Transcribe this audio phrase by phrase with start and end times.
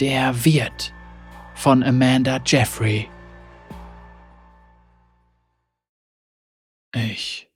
[0.00, 0.94] Der Wirt
[1.56, 3.08] von Amanda Jeffrey.
[6.94, 7.50] Ich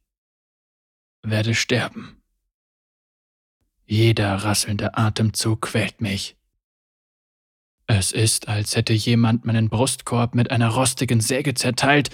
[1.23, 2.21] werde sterben.
[3.87, 6.37] Jeder rasselnde Atemzug quält mich.
[7.87, 12.11] Es ist, als hätte jemand meinen Brustkorb mit einer rostigen Säge zerteilt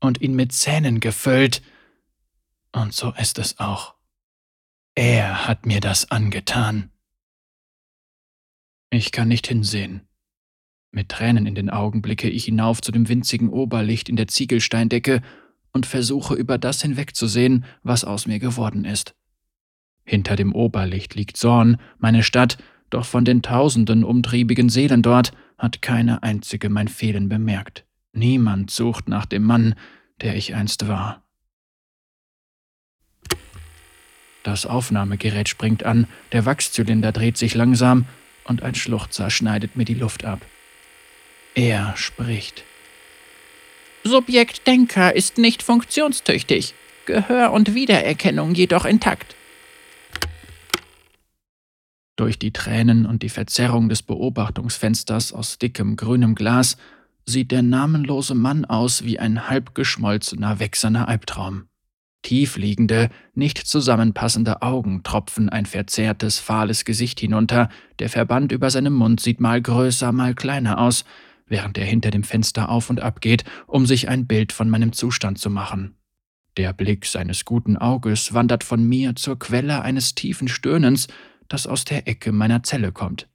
[0.00, 1.62] und ihn mit Zähnen gefüllt.
[2.72, 3.94] Und so ist es auch.
[4.96, 6.90] Er hat mir das angetan.
[8.90, 10.02] Ich kann nicht hinsehen.
[10.90, 15.20] Mit Tränen in den Augen blicke ich hinauf zu dem winzigen Oberlicht in der Ziegelsteindecke
[15.72, 19.14] und versuche über das hinwegzusehen, was aus mir geworden ist.
[20.04, 22.56] Hinter dem Oberlicht liegt Sorn, meine Stadt,
[22.88, 27.84] doch von den tausenden umtriebigen Seelen dort hat keine einzige mein Fehlen bemerkt.
[28.14, 29.74] Niemand sucht nach dem Mann,
[30.22, 31.22] der ich einst war.
[34.42, 38.06] Das Aufnahmegerät springt an, der Wachszylinder dreht sich langsam
[38.48, 40.40] und ein Schluchzer schneidet mir die Luft ab.
[41.54, 42.64] Er spricht.
[44.04, 46.74] Subjekt Denker ist nicht funktionstüchtig,
[47.06, 49.34] Gehör und Wiedererkennung jedoch intakt.
[52.16, 56.76] Durch die Tränen und die Verzerrung des Beobachtungsfensters aus dickem grünem Glas
[57.26, 61.67] sieht der namenlose Mann aus wie ein halbgeschmolzener, wächserner Albtraum.
[62.28, 69.18] Tiefliegende, nicht zusammenpassende Augen tropfen ein verzerrtes, fahles Gesicht hinunter, der Verband über seinem Mund
[69.18, 71.06] sieht mal größer, mal kleiner aus,
[71.46, 74.92] während er hinter dem Fenster auf und ab geht, um sich ein Bild von meinem
[74.92, 75.96] Zustand zu machen.
[76.58, 81.08] Der Blick seines guten Auges wandert von mir zur Quelle eines tiefen Stöhnens,
[81.48, 83.26] das aus der Ecke meiner Zelle kommt.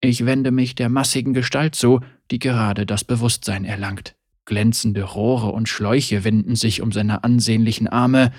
[0.00, 1.98] Ich wende mich der massigen Gestalt zu,
[2.30, 4.14] die gerade das Bewusstsein erlangt.
[4.50, 8.32] Glänzende Rohre und Schläuche winden sich um seine ansehnlichen Arme,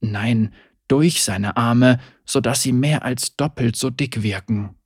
[0.00, 0.54] nein,
[0.86, 4.76] durch seine Arme, so dass sie mehr als doppelt so dick wirken.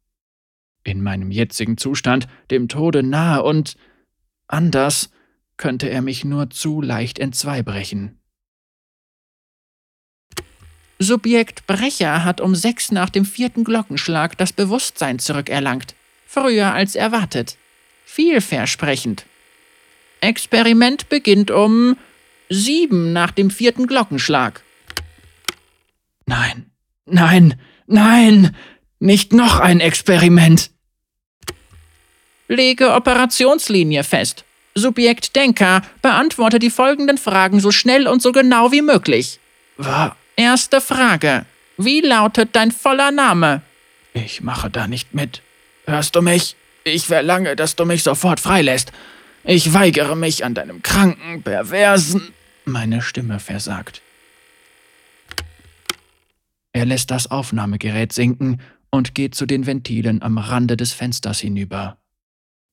[0.82, 3.76] In meinem jetzigen Zustand, dem Tode nahe und
[4.46, 5.10] anders,
[5.58, 8.18] könnte er mich nur zu leicht entzweibrechen.
[10.98, 15.94] Subjekt Brecher hat um sechs nach dem vierten Glockenschlag das Bewusstsein zurückerlangt.
[16.26, 17.58] Früher als erwartet.
[18.06, 19.26] Vielversprechend.
[20.24, 21.96] Experiment beginnt um
[22.48, 24.62] sieben nach dem vierten Glockenschlag.
[26.26, 26.70] Nein,
[27.06, 28.56] nein, nein,
[28.98, 30.70] nicht noch ein Experiment.
[32.48, 34.44] Lege Operationslinie fest.
[34.74, 39.38] Subjekt Denker, beantworte die folgenden Fragen so schnell und so genau wie möglich.
[39.76, 40.16] War.
[40.36, 41.46] Erste Frage.
[41.76, 43.62] Wie lautet dein voller Name?
[44.14, 45.42] Ich mache da nicht mit.
[45.86, 46.56] Hörst du mich?
[46.84, 48.92] Ich verlange, dass du mich sofort freilässt.
[49.44, 52.32] Ich weigere mich an deinem kranken, perversen.
[52.64, 54.00] Meine Stimme versagt.
[56.72, 58.60] Er lässt das Aufnahmegerät sinken
[58.90, 61.98] und geht zu den Ventilen am Rande des Fensters hinüber.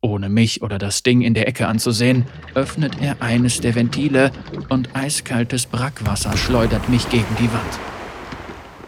[0.02, 4.32] Ohne mich oder das Ding in der Ecke anzusehen, öffnet er eines der Ventile
[4.70, 7.80] und eiskaltes Brackwasser schleudert mich gegen die Wand.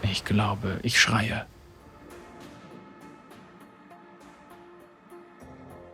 [0.03, 1.45] Ich glaube, ich schreie.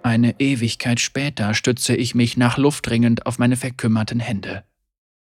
[0.02, 4.64] Eine Ewigkeit später stütze ich mich nach Luft ringend auf meine verkümmerten Hände.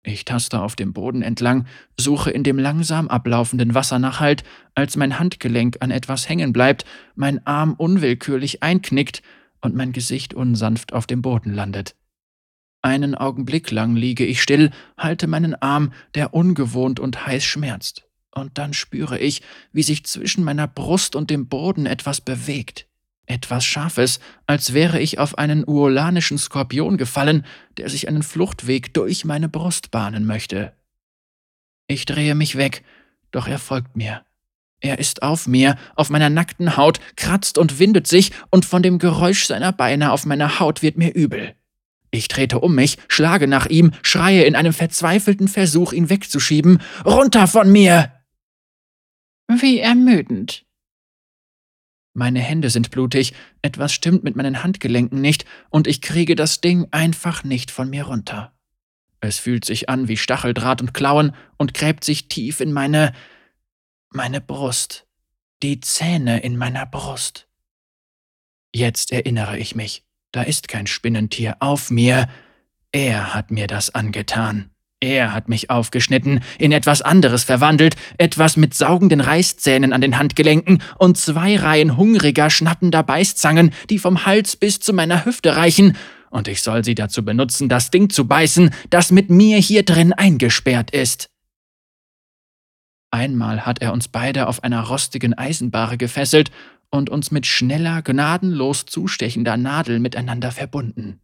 [0.03, 1.67] Ich taste auf dem Boden entlang,
[1.99, 4.45] suche in dem langsam ablaufenden Wasser nach Halt,
[4.75, 6.85] als mein Handgelenk an etwas hängen bleibt,
[7.17, 9.23] mein Arm unwillkürlich einknickt
[9.61, 11.97] und mein Gesicht unsanft auf dem Boden landet.
[12.83, 18.59] Einen Augenblick lang liege ich still, halte meinen Arm, der ungewohnt und heiß schmerzt, und
[18.59, 22.87] dann spüre ich, wie sich zwischen meiner Brust und dem Boden etwas bewegt.
[23.27, 27.45] Etwas Scharfes, als wäre ich auf einen uolanischen Skorpion gefallen,
[27.77, 30.73] der sich einen Fluchtweg durch meine Brust bahnen möchte.
[31.89, 32.85] Ich drehe mich weg,
[33.33, 34.23] doch er folgt mir.
[34.81, 38.99] Er ist auf mir, auf meiner nackten Haut, kratzt und windet sich, und von dem
[38.99, 41.55] Geräusch seiner Beine auf meiner Haut wird mir übel.
[42.11, 46.81] Ich trete um mich, schlage nach ihm, schreie in einem verzweifelten Versuch, ihn wegzuschieben.
[47.05, 48.13] Runter von mir!
[49.49, 50.66] Wie ermüdend.
[52.17, 56.87] Meine Hände sind blutig, etwas stimmt mit meinen Handgelenken nicht, und ich kriege das Ding
[56.91, 58.55] einfach nicht von mir runter.
[59.21, 63.13] Es fühlt sich an wie Stacheldraht und Klauen und gräbt sich tief in meine
[64.09, 65.07] meine Brust,
[65.63, 67.49] die Zähne in meiner Brust.
[68.75, 70.03] Jetzt erinnere ich mich,
[70.33, 72.31] da ist kein Spinnentier auf mir,
[72.93, 74.71] er hat mir das angetan.
[75.01, 80.83] Er hat mich aufgeschnitten, in etwas anderes verwandelt, etwas mit saugenden Reißzähnen an den Handgelenken
[80.99, 85.97] und zwei Reihen hungriger, schnappender Beißzangen, die vom Hals bis zu meiner Hüfte reichen,
[86.31, 90.13] und ich soll sie dazu benutzen, das Ding zu beißen, das mit mir hier drin
[90.13, 91.29] eingesperrt ist.
[93.11, 96.51] Einmal hat er uns beide auf einer rostigen Eisenbahre gefesselt
[96.91, 101.21] und uns mit schneller, gnadenlos zustechender Nadel miteinander verbunden.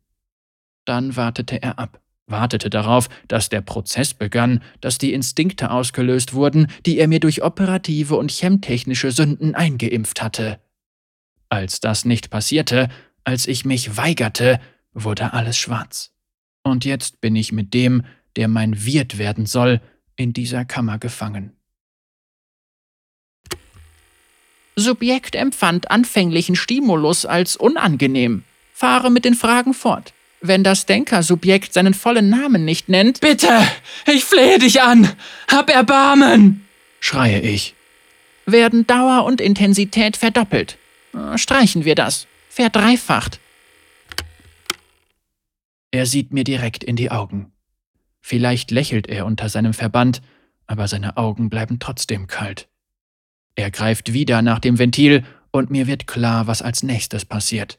[0.84, 6.69] Dann wartete er ab, wartete darauf, dass der Prozess begann, dass die Instinkte ausgelöst wurden,
[6.86, 10.60] die er mir durch operative und chemtechnische Sünden eingeimpft hatte.
[11.48, 12.88] Als das nicht passierte,
[13.24, 14.60] als ich mich weigerte,
[14.94, 16.12] wurde alles schwarz.
[16.62, 18.04] Und jetzt bin ich mit dem,
[18.36, 19.80] der mein Wirt werden soll,
[20.16, 21.56] in dieser Kammer gefangen.
[24.76, 28.44] Subjekt empfand anfänglichen Stimulus als unangenehm.
[28.72, 30.14] Fahre mit den Fragen fort.
[30.43, 33.21] Wenn das Denkersubjekt seinen vollen Namen nicht nennt.
[33.21, 33.49] Bitte,
[34.12, 35.09] ich flehe dich an!
[35.49, 36.67] Hab Erbarmen!
[37.00, 37.75] schreie ich.
[38.44, 40.79] Werden Dauer und Intensität verdoppelt.
[41.37, 42.27] Streichen wir das.
[42.49, 43.39] Verdreifacht.
[45.93, 47.53] Er sieht mir direkt in die Augen.
[48.21, 50.23] Vielleicht lächelt er unter seinem Verband,
[50.67, 52.69] aber seine Augen bleiben trotzdem kalt.
[53.55, 57.79] Er greift wieder nach dem Ventil und mir wird klar, was als nächstes passiert.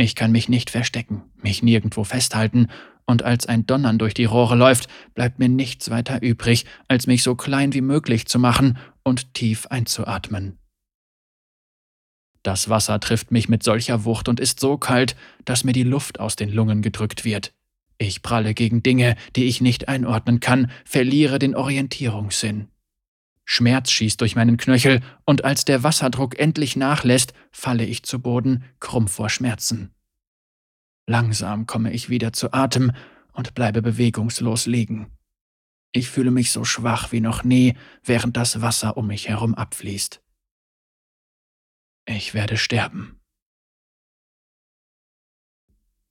[0.00, 2.68] Ich kann mich nicht verstecken, mich nirgendwo festhalten,
[3.04, 7.22] und als ein Donnern durch die Rohre läuft, bleibt mir nichts weiter übrig, als mich
[7.22, 10.58] so klein wie möglich zu machen und tief einzuatmen.
[12.42, 16.18] Das Wasser trifft mich mit solcher Wucht und ist so kalt, dass mir die Luft
[16.18, 17.52] aus den Lungen gedrückt wird.
[17.98, 22.68] Ich pralle gegen Dinge, die ich nicht einordnen kann, verliere den Orientierungssinn.
[23.52, 28.62] Schmerz schießt durch meinen Knöchel, und als der Wasserdruck endlich nachlässt, falle ich zu Boden,
[28.78, 29.92] krumm vor Schmerzen.
[31.08, 32.92] Langsam komme ich wieder zu Atem
[33.32, 35.10] und bleibe bewegungslos liegen.
[35.90, 40.22] Ich fühle mich so schwach wie noch nie, während das Wasser um mich herum abfließt.
[42.06, 43.20] Ich werde sterben.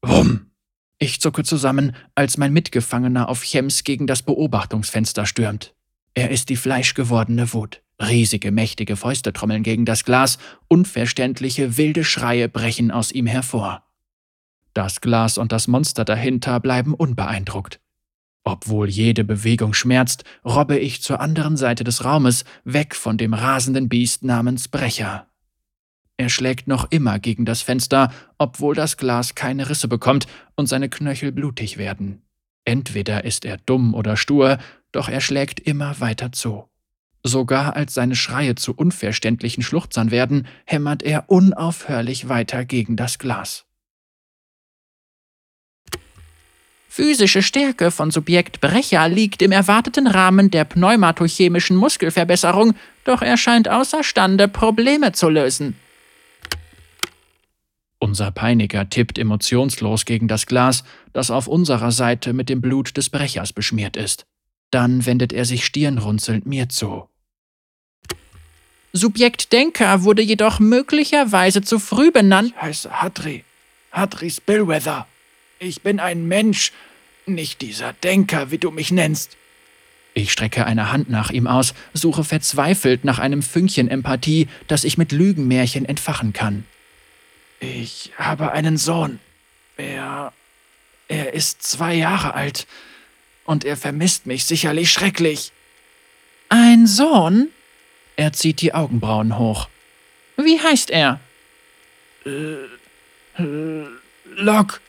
[0.01, 0.51] Wumm!
[0.97, 5.73] Ich zucke zusammen, als mein Mitgefangener auf Chems gegen das Beobachtungsfenster stürmt.
[6.19, 7.81] Er ist die fleischgewordene Wut.
[7.97, 10.37] Riesige, mächtige Fäuste trommeln gegen das Glas,
[10.67, 13.83] unverständliche, wilde Schreie brechen aus ihm hervor.
[14.73, 17.79] Das Glas und das Monster dahinter bleiben unbeeindruckt.
[18.43, 23.87] Obwohl jede Bewegung schmerzt, robbe ich zur anderen Seite des Raumes, weg von dem rasenden
[23.87, 25.25] Biest namens Brecher.
[26.17, 30.27] Er schlägt noch immer gegen das Fenster, obwohl das Glas keine Risse bekommt
[30.57, 32.23] und seine Knöchel blutig werden.
[32.65, 34.59] Entweder ist er dumm oder stur,
[34.91, 36.69] doch er schlägt immer weiter zu.
[37.23, 43.65] Sogar als seine Schreie zu unverständlichen Schluchzern werden, hämmert er unaufhörlich weiter gegen das Glas.
[46.87, 53.69] Physische Stärke von Subjekt Brecher liegt im erwarteten Rahmen der pneumatochemischen Muskelverbesserung, doch er scheint
[53.69, 55.75] außerstande, Probleme zu lösen.
[57.99, 60.83] Unser Peiniger tippt emotionslos gegen das Glas,
[61.13, 64.25] das auf unserer Seite mit dem Blut des Brechers beschmiert ist.
[64.71, 67.09] Dann wendet er sich stirnrunzelnd mir zu.
[68.91, 72.53] Subjekt Denker wurde jedoch möglicherweise zu früh benannt.
[72.55, 73.43] Ich heiße Hadri.
[73.91, 75.07] Hadri Spillweather.
[75.59, 76.71] Ich bin ein Mensch,
[77.25, 79.37] nicht dieser Denker, wie du mich nennst.
[80.13, 84.97] Ich strecke eine Hand nach ihm aus, suche verzweifelt nach einem Fünkchen Empathie, das ich
[84.97, 86.65] mit Lügenmärchen entfachen kann.
[87.59, 89.19] Ich habe einen Sohn.
[89.77, 90.33] Er.
[91.07, 92.67] er ist zwei Jahre alt
[93.49, 95.51] und er vermisst mich sicherlich schrecklich.
[96.49, 97.47] Ein Sohn?
[98.15, 99.67] Er zieht die Augenbrauen hoch.
[100.37, 101.19] Wie heißt er?
[102.27, 103.87] Äh, äh,
[104.35, 104.79] Locke,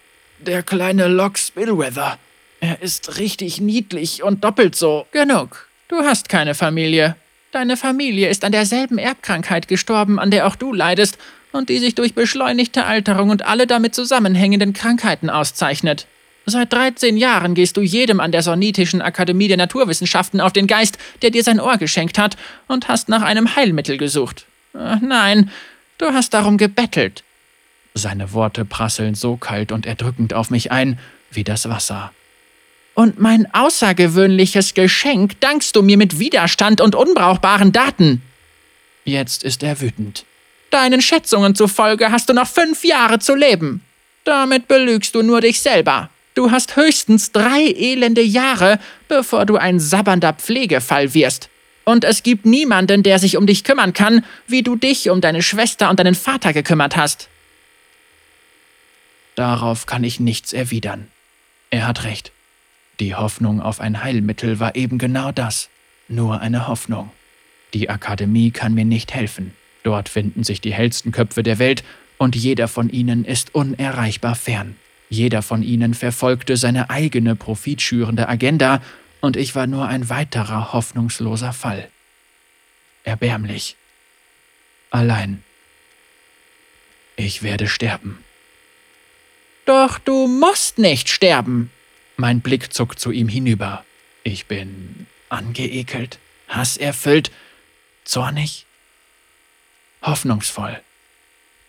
[0.41, 2.19] der kleine Locke Spillweather.
[2.61, 5.07] Er ist richtig niedlich und doppelt so.
[5.11, 5.71] Genug.
[5.89, 7.17] Du hast keine Familie.
[7.53, 11.17] Deine Familie ist an derselben Erbkrankheit gestorben, an der auch du leidest
[11.53, 16.07] und die sich durch beschleunigte Alterung und alle damit zusammenhängenden Krankheiten auszeichnet.
[16.51, 20.99] Seit 13 Jahren gehst du jedem an der Sonitischen Akademie der Naturwissenschaften auf den Geist,
[21.23, 24.47] der dir sein Ohr geschenkt hat, und hast nach einem Heilmittel gesucht.
[24.75, 25.51] Ach, nein,
[25.99, 27.23] du hast darum gebettelt.
[27.95, 30.99] Seine Worte prasseln so kalt und erdrückend auf mich ein
[31.31, 32.11] wie das Wasser.
[32.95, 38.23] Und mein außergewöhnliches Geschenk dankst du mir mit Widerstand und unbrauchbaren Daten.
[39.05, 40.25] Jetzt ist er wütend.
[40.71, 43.85] Deinen Schätzungen zufolge hast du noch fünf Jahre zu leben.
[44.25, 46.11] Damit belügst du nur dich selber.
[46.35, 51.49] Du hast höchstens drei elende Jahre, bevor du ein sabbernder Pflegefall wirst.
[51.85, 55.43] Und es gibt niemanden, der sich um dich kümmern kann, wie du dich um deine
[55.43, 57.29] Schwester und deinen Vater gekümmert hast.
[59.35, 61.09] Darauf kann ich nichts erwidern.
[61.71, 62.33] Er hat recht.
[63.01, 65.69] Die Hoffnung auf ein Heilmittel war eben genau das.
[66.09, 67.11] Nur eine Hoffnung.
[67.73, 69.55] Die Akademie kann mir nicht helfen.
[69.83, 71.83] Dort finden sich die hellsten Köpfe der Welt,
[72.19, 74.77] und jeder von ihnen ist unerreichbar fern.
[75.11, 78.81] Jeder von ihnen verfolgte seine eigene profitschürende Agenda,
[79.21, 81.91] und ich war nur ein weiterer hoffnungsloser Fall.
[83.05, 83.77] erbärmlich.
[84.91, 85.43] Allein.
[87.17, 88.25] Ich werde sterben.
[89.67, 91.71] Doch du musst nicht sterben.
[92.17, 93.85] Mein Blick zuckt zu ihm hinüber.
[94.23, 97.31] Ich bin angeekelt, hasserfüllt,
[98.05, 98.67] zornig,
[100.03, 100.81] hoffnungsvoll.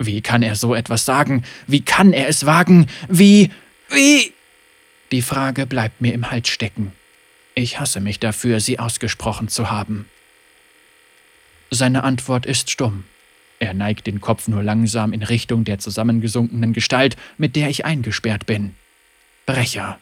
[0.05, 1.43] Wie kann er so etwas sagen?
[1.67, 2.88] Wie kann er es wagen?
[3.08, 3.51] Wie,
[3.89, 4.34] wie?
[5.12, 6.93] Die Frage bleibt mir im Hals stecken.
[7.55, 10.05] Ich hasse mich dafür, sie ausgesprochen zu haben.
[11.70, 13.03] Seine Antwort ist stumm.
[13.60, 18.46] Er neigt den Kopf nur langsam in Richtung der zusammengesunkenen Gestalt, mit der ich eingesperrt
[18.46, 18.75] bin.
[19.46, 20.00] Brecher.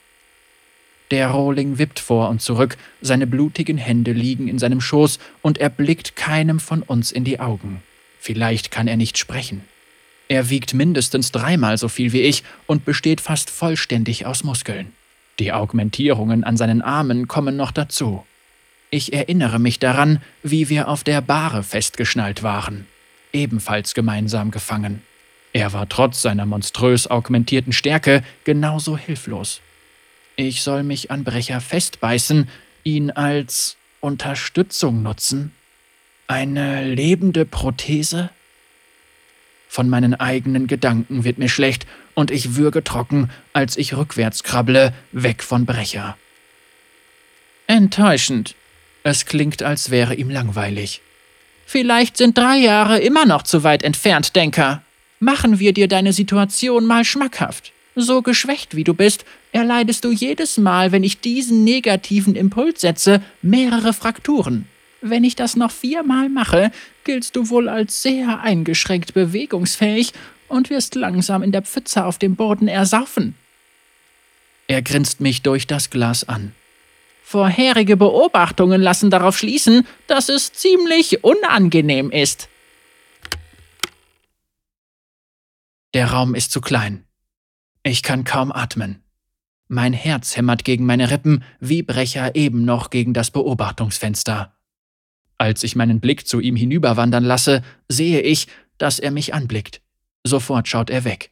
[1.11, 5.69] Der Rohling wippt vor und zurück, seine blutigen Hände liegen in seinem Schoß und er
[5.69, 7.81] blickt keinem von uns in die Augen.
[8.19, 9.65] Vielleicht kann er nicht sprechen.
[10.29, 14.93] Er wiegt mindestens dreimal so viel wie ich und besteht fast vollständig aus Muskeln.
[15.39, 18.25] Die Augmentierungen an seinen Armen kommen noch dazu.
[18.89, 22.85] Ich erinnere mich daran, wie wir auf der Bahre festgeschnallt waren
[23.33, 25.01] ebenfalls gemeinsam gefangen.
[25.53, 29.61] Er war trotz seiner monströs augmentierten Stärke genauso hilflos.
[30.35, 32.47] Ich soll mich an Brecher festbeißen,
[32.83, 35.53] ihn als Unterstützung nutzen?
[36.27, 38.29] Eine lebende Prothese?
[39.71, 41.85] Von meinen eigenen Gedanken wird mir schlecht
[42.15, 46.17] und ich würge trocken, als ich rückwärts krabble, weg von Brecher.
[47.67, 48.55] Enttäuschend.
[49.03, 51.01] Es klingt, als wäre ihm langweilig.
[51.67, 54.81] Vielleicht sind drei Jahre immer noch zu weit entfernt, Denker.
[55.19, 57.71] Machen wir dir deine Situation mal schmackhaft.
[57.95, 63.21] So geschwächt wie du bist, erleidest du jedes Mal, wenn ich diesen negativen Impuls setze,
[63.43, 64.67] mehrere Frakturen.
[65.01, 66.71] Wenn ich das noch viermal mache,
[67.03, 70.13] giltst du wohl als sehr eingeschränkt bewegungsfähig
[70.47, 73.35] und wirst langsam in der Pfütze auf dem Boden ersaufen.
[74.67, 76.53] Er grinst mich durch das Glas an.
[77.23, 82.49] Vorherige Beobachtungen lassen darauf schließen, dass es ziemlich unangenehm ist.
[85.93, 87.05] Der Raum ist zu klein.
[87.83, 89.01] Ich kann kaum atmen.
[89.67, 94.53] Mein Herz hämmert gegen meine Rippen, wie Brecher eben noch gegen das Beobachtungsfenster.
[95.39, 99.81] Als ich meinen Blick zu ihm hinüberwandern lasse, sehe ich, dass er mich anblickt.
[100.23, 101.31] Sofort schaut er weg.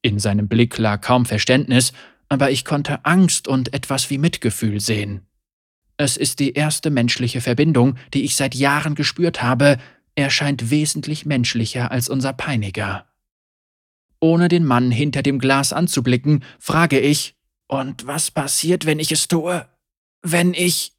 [0.00, 1.92] In seinem Blick lag kaum Verständnis,
[2.28, 5.26] aber ich konnte Angst und etwas wie Mitgefühl sehen.
[5.98, 9.78] Es ist die erste menschliche Verbindung, die ich seit Jahren gespürt habe.
[10.14, 13.06] Er scheint wesentlich menschlicher als unser Peiniger.
[14.18, 19.28] Ohne den Mann hinter dem Glas anzublicken, frage ich, und was passiert, wenn ich es
[19.28, 19.66] tue?
[20.22, 20.91] Wenn ich...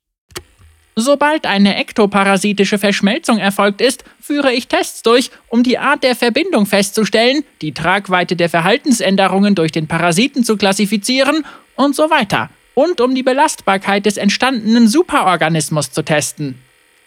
[0.96, 6.66] Sobald eine ektoparasitische Verschmelzung erfolgt ist, führe ich Tests durch, um die Art der Verbindung
[6.66, 11.46] festzustellen, die Tragweite der Verhaltensänderungen durch den Parasiten zu klassifizieren
[11.76, 16.60] und so weiter und um die Belastbarkeit des entstandenen Superorganismus zu testen.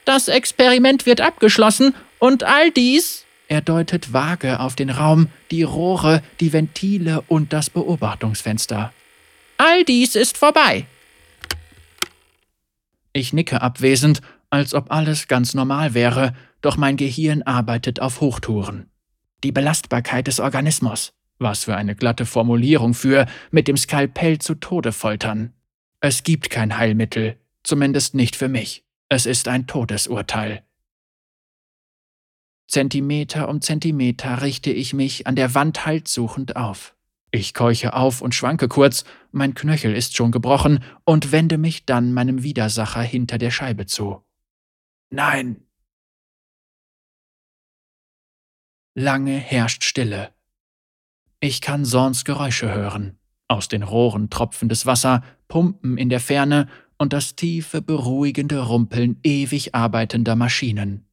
[0.04, 6.22] Das Experiment wird abgeschlossen und all dies, er deutet vage auf den Raum, die Rohre,
[6.40, 8.92] die Ventile und das Beobachtungsfenster.
[9.56, 10.86] All dies ist vorbei.
[13.16, 14.20] Ich nicke abwesend,
[14.50, 18.90] als ob alles ganz normal wäre, doch mein Gehirn arbeitet auf Hochtouren.
[19.42, 21.14] Die Belastbarkeit des Organismus.
[21.38, 25.54] Was für eine glatte Formulierung für mit dem Skalpell zu Tode foltern.
[26.00, 28.84] Es gibt kein Heilmittel, zumindest nicht für mich.
[29.08, 30.62] Es ist ein Todesurteil.
[32.68, 36.94] Zentimeter um Zentimeter richte ich mich an der Wand haltsuchend auf.
[37.36, 42.14] Ich keuche auf und schwanke kurz, mein Knöchel ist schon gebrochen und wende mich dann
[42.14, 44.24] meinem Widersacher hinter der Scheibe zu.
[45.10, 45.66] Nein.
[48.94, 50.32] Lange herrscht Stille.
[51.38, 53.18] Ich kann Sorns Geräusche hören.
[53.48, 59.74] Aus den Rohren tropfendes Wasser, Pumpen in der Ferne und das tiefe, beruhigende Rumpeln ewig
[59.74, 61.06] arbeitender Maschinen.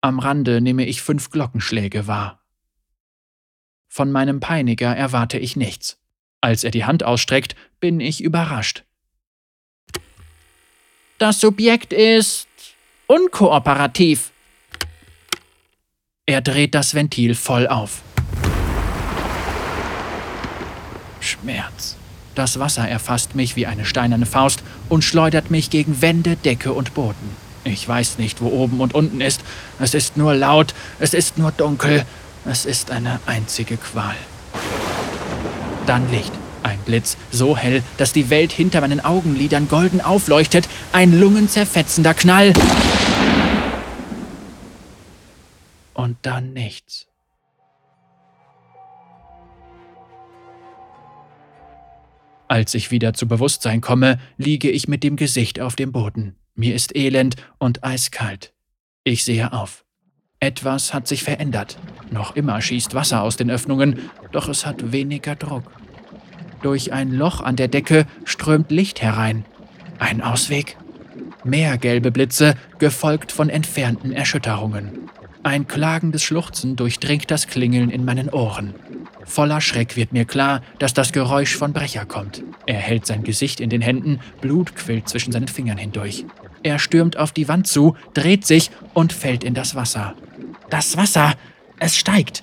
[0.00, 2.41] Am Rande nehme ich fünf Glockenschläge wahr.
[3.94, 5.98] Von meinem Peiniger erwarte ich nichts.
[6.40, 8.84] Als er die Hand ausstreckt, bin ich überrascht.
[11.18, 12.46] Das Subjekt ist
[13.06, 14.30] unkooperativ.
[16.24, 18.00] Er dreht das Ventil voll auf.
[21.20, 21.98] Schmerz.
[22.34, 26.94] Das Wasser erfasst mich wie eine steinerne Faust und schleudert mich gegen Wände, Decke und
[26.94, 27.36] Boden.
[27.64, 29.42] Ich weiß nicht, wo oben und unten ist.
[29.78, 32.06] Es ist nur laut, es ist nur dunkel,
[32.44, 34.16] es ist eine einzige Qual.
[35.86, 36.32] Dann Licht.
[36.62, 42.52] Ein Blitz, so hell, dass die Welt hinter meinen Augenlidern golden aufleuchtet, ein lungenzerfetzender Knall.
[45.94, 47.08] Und dann nichts.
[52.46, 56.36] Als ich wieder zu Bewusstsein komme, liege ich mit dem Gesicht auf dem Boden.
[56.54, 58.52] Mir ist elend und eiskalt.
[59.04, 59.81] Ich sehe auf.
[60.42, 61.78] Etwas hat sich verändert.
[62.10, 65.62] Noch immer schießt Wasser aus den Öffnungen, doch es hat weniger Druck.
[66.62, 69.44] Durch ein Loch an der Decke strömt Licht herein.
[70.00, 70.76] Ein Ausweg?
[71.44, 75.08] Mehr gelbe Blitze, gefolgt von entfernten Erschütterungen.
[75.44, 78.74] Ein klagendes Schluchzen durchdringt das Klingeln in meinen Ohren.
[79.24, 82.42] Voller Schreck wird mir klar, dass das Geräusch von Brecher kommt.
[82.66, 86.24] Er hält sein Gesicht in den Händen, Blut quillt zwischen seinen Fingern hindurch.
[86.62, 90.14] Er stürmt auf die Wand zu, dreht sich und fällt in das Wasser.
[90.70, 91.34] Das Wasser!
[91.78, 92.42] Es steigt!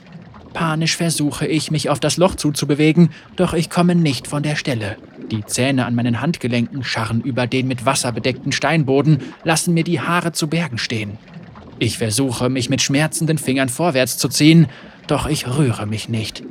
[0.54, 4.98] Panisch versuche ich, mich auf das Loch zuzubewegen, doch ich komme nicht von der Stelle.
[5.32, 10.02] Die Zähne an meinen Handgelenken scharren über den mit Wasser bedeckten Steinboden, lassen mir die
[10.02, 11.18] Haare zu Bergen stehen.
[11.78, 14.68] Ich versuche, mich mit schmerzenden Fingern vorwärts zu ziehen,
[15.08, 16.44] doch ich rühre mich nicht.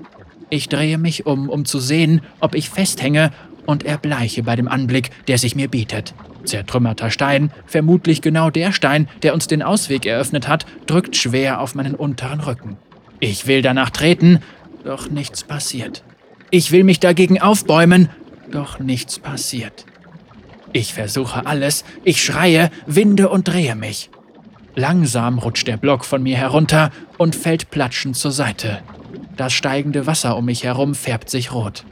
[0.49, 3.33] Ich drehe mich um, um zu sehen, ob ich festhänge,
[3.69, 6.15] und erbleiche bei dem Anblick, der sich mir bietet.
[6.45, 11.75] Zertrümmerter Stein, vermutlich genau der Stein, der uns den Ausweg eröffnet hat, drückt schwer auf
[11.75, 12.79] meinen unteren Rücken.
[13.21, 14.39] Ich will danach treten,
[14.85, 16.03] doch nichts passiert.
[16.51, 18.09] Ich will mich dagegen aufbäumen,
[18.51, 19.85] doch nichts passiert.
[20.73, 24.09] Ich versuche alles, ich schreie, winde und drehe mich.
[24.77, 28.81] Langsam rutscht der Block von mir herunter und fällt platschend zur Seite.
[29.37, 31.85] Das steigende Wasser um mich herum färbt sich rot.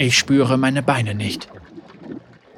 [0.00, 1.48] Ich spüre meine Beine nicht.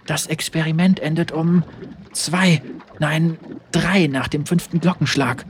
[0.06, 1.64] Das Experiment endet um
[2.12, 2.62] zwei,
[3.00, 3.36] nein,
[3.72, 5.44] drei nach dem fünften Glockenschlag.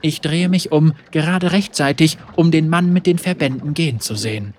[0.00, 4.54] Ich drehe mich um, gerade rechtzeitig, um den Mann mit den Verbänden gehen zu sehen.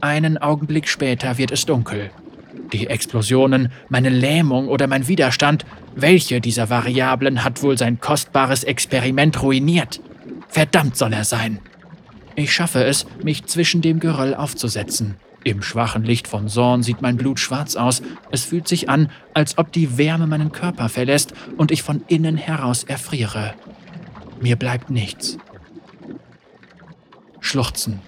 [0.00, 2.10] Einen Augenblick später wird es dunkel.
[2.72, 5.64] Die Explosionen, meine Lähmung oder mein Widerstand,
[5.94, 10.00] welche dieser Variablen hat wohl sein kostbares Experiment ruiniert?
[10.48, 11.60] Verdammt soll er sein.
[12.34, 15.14] Ich schaffe es, mich zwischen dem Geröll aufzusetzen.
[15.46, 18.02] Im schwachen Licht vom Sorn sieht mein Blut schwarz aus.
[18.32, 22.36] Es fühlt sich an, als ob die Wärme meinen Körper verlässt und ich von innen
[22.36, 23.54] heraus erfriere.
[24.40, 25.38] Mir bleibt nichts.
[27.38, 28.00] Schluchzen.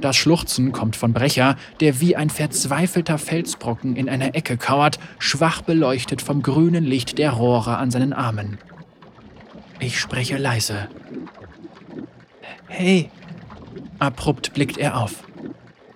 [0.00, 5.62] Das Schluchzen kommt von Brecher, der wie ein verzweifelter Felsbrocken in einer Ecke kauert, schwach
[5.62, 8.58] beleuchtet vom grünen Licht der Rohre an seinen Armen.
[9.80, 10.88] Ich spreche leise.
[12.68, 13.10] Hey!
[13.98, 15.24] Abrupt blickt er auf.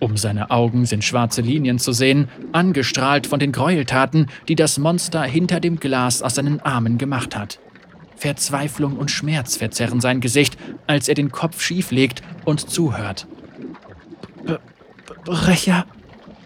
[0.05, 5.23] Um seine Augen sind schwarze Linien zu sehen, angestrahlt von den Gräueltaten, die das Monster
[5.23, 7.59] hinter dem Glas aus seinen Armen gemacht hat.
[8.14, 13.27] Verzweiflung und Schmerz verzerren sein Gesicht, als er den Kopf schief legt und zuhört.
[15.25, 15.87] Brecher.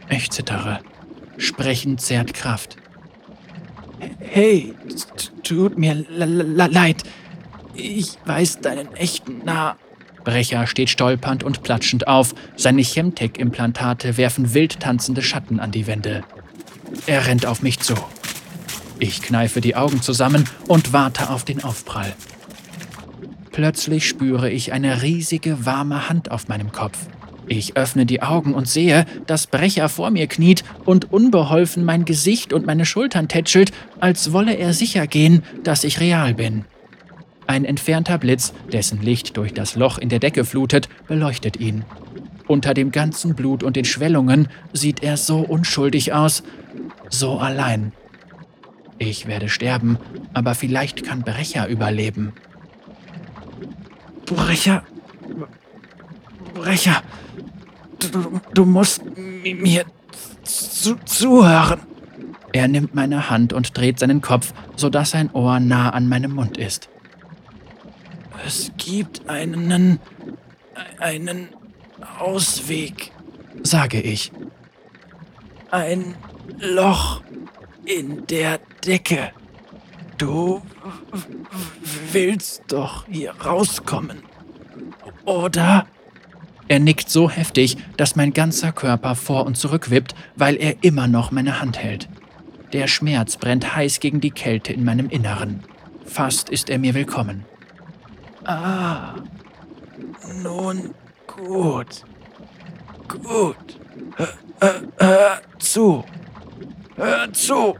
[0.08, 0.78] Ich zittere.
[1.36, 2.76] Sprechen zerrt Kraft.
[4.20, 4.72] Hey,
[5.42, 7.02] tut mir leid.
[7.74, 9.76] Ich weiß deinen echten Na.
[10.28, 12.34] Brecher steht stolpernd und platschend auf.
[12.54, 16.22] Seine Chemtech-Implantate werfen wild tanzende Schatten an die Wände.
[17.06, 17.94] Er rennt auf mich zu.
[18.98, 22.12] Ich kneife die Augen zusammen und warte auf den Aufprall.
[23.52, 26.98] Plötzlich spüre ich eine riesige warme Hand auf meinem Kopf.
[27.46, 32.52] Ich öffne die Augen und sehe, dass Brecher vor mir kniet und unbeholfen mein Gesicht
[32.52, 36.66] und meine Schultern tätschelt, als wolle er sicher gehen, dass ich real bin.
[37.48, 41.82] Ein entfernter Blitz, dessen Licht durch das Loch in der Decke flutet, beleuchtet ihn.
[42.46, 46.42] Unter dem ganzen Blut und den Schwellungen sieht er so unschuldig aus,
[47.08, 47.92] so allein.
[48.98, 49.96] Ich werde sterben,
[50.34, 52.34] aber vielleicht kann Brecher überleben.
[54.26, 54.82] Brecher.
[56.52, 57.02] Brecher.
[57.98, 59.86] Du, du musst mir
[60.42, 61.80] zu, zuhören.
[62.52, 66.58] Er nimmt meine Hand und dreht seinen Kopf, sodass sein Ohr nah an meinem Mund
[66.58, 66.90] ist.
[68.44, 69.98] Es gibt einen.
[70.98, 71.48] einen
[72.18, 73.12] Ausweg,
[73.62, 74.32] sage ich.
[75.70, 76.14] Ein
[76.58, 77.22] Loch
[77.84, 79.32] in der Decke.
[80.16, 80.62] Du
[82.12, 84.22] willst doch hier rauskommen,
[85.24, 85.86] oder?
[86.66, 91.06] Er nickt so heftig, dass mein ganzer Körper vor und zurück wippt, weil er immer
[91.06, 92.08] noch meine Hand hält.
[92.72, 95.64] Der Schmerz brennt heiß gegen die Kälte in meinem Inneren.
[96.04, 97.44] Fast ist er mir willkommen.
[98.48, 99.14] Ah,
[100.42, 100.94] nun
[101.26, 102.02] gut.
[103.06, 103.78] Gut.
[104.16, 104.28] Hör,
[104.60, 106.02] hör, hör zu.
[106.96, 107.76] Hör zu.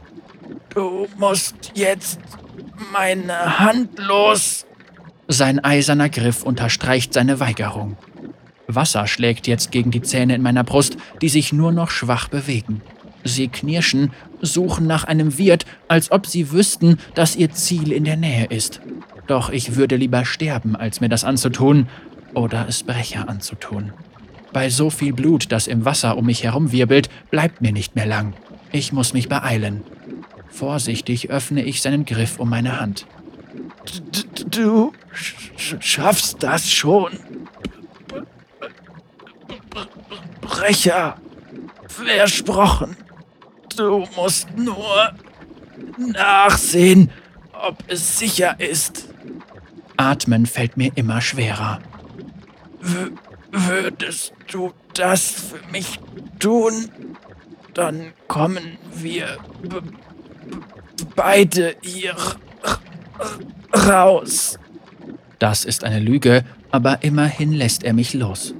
[0.69, 2.19] Du musst jetzt
[2.93, 4.67] meine Hand los.
[5.27, 7.97] Sein eiserner Griff unterstreicht seine Weigerung.
[8.67, 12.83] Wasser schlägt jetzt gegen die Zähne in meiner Brust, die sich nur noch schwach bewegen.
[13.23, 18.17] Sie knirschen, suchen nach einem Wirt, als ob sie wüssten, dass ihr Ziel in der
[18.17, 18.81] Nähe ist.
[19.27, 21.87] Doch ich würde lieber sterben, als mir das anzutun
[22.33, 23.93] oder es Brecher anzutun.
[24.51, 28.33] Bei so viel Blut, das im Wasser um mich herumwirbelt, bleibt mir nicht mehr lang.
[28.71, 29.83] Ich muss mich beeilen.
[30.49, 33.05] Vorsichtig öffne ich seinen Griff um meine Hand.
[34.49, 34.93] Du
[35.79, 37.11] schaffst das schon.
[40.41, 41.17] Brecher.
[41.87, 42.95] Versprochen.
[43.79, 45.13] Du musst nur
[45.97, 47.11] nachsehen,
[47.53, 49.07] ob es sicher ist.
[49.95, 51.79] Atmen fällt mir immer schwerer.
[52.81, 53.11] W
[53.53, 56.01] würdest du das für mich
[56.39, 56.91] tun?
[57.73, 59.37] Dann kommen wir
[61.15, 62.17] beide hier
[63.73, 64.59] raus.
[65.39, 68.53] Das ist eine Lüge, aber immerhin lässt er mich los.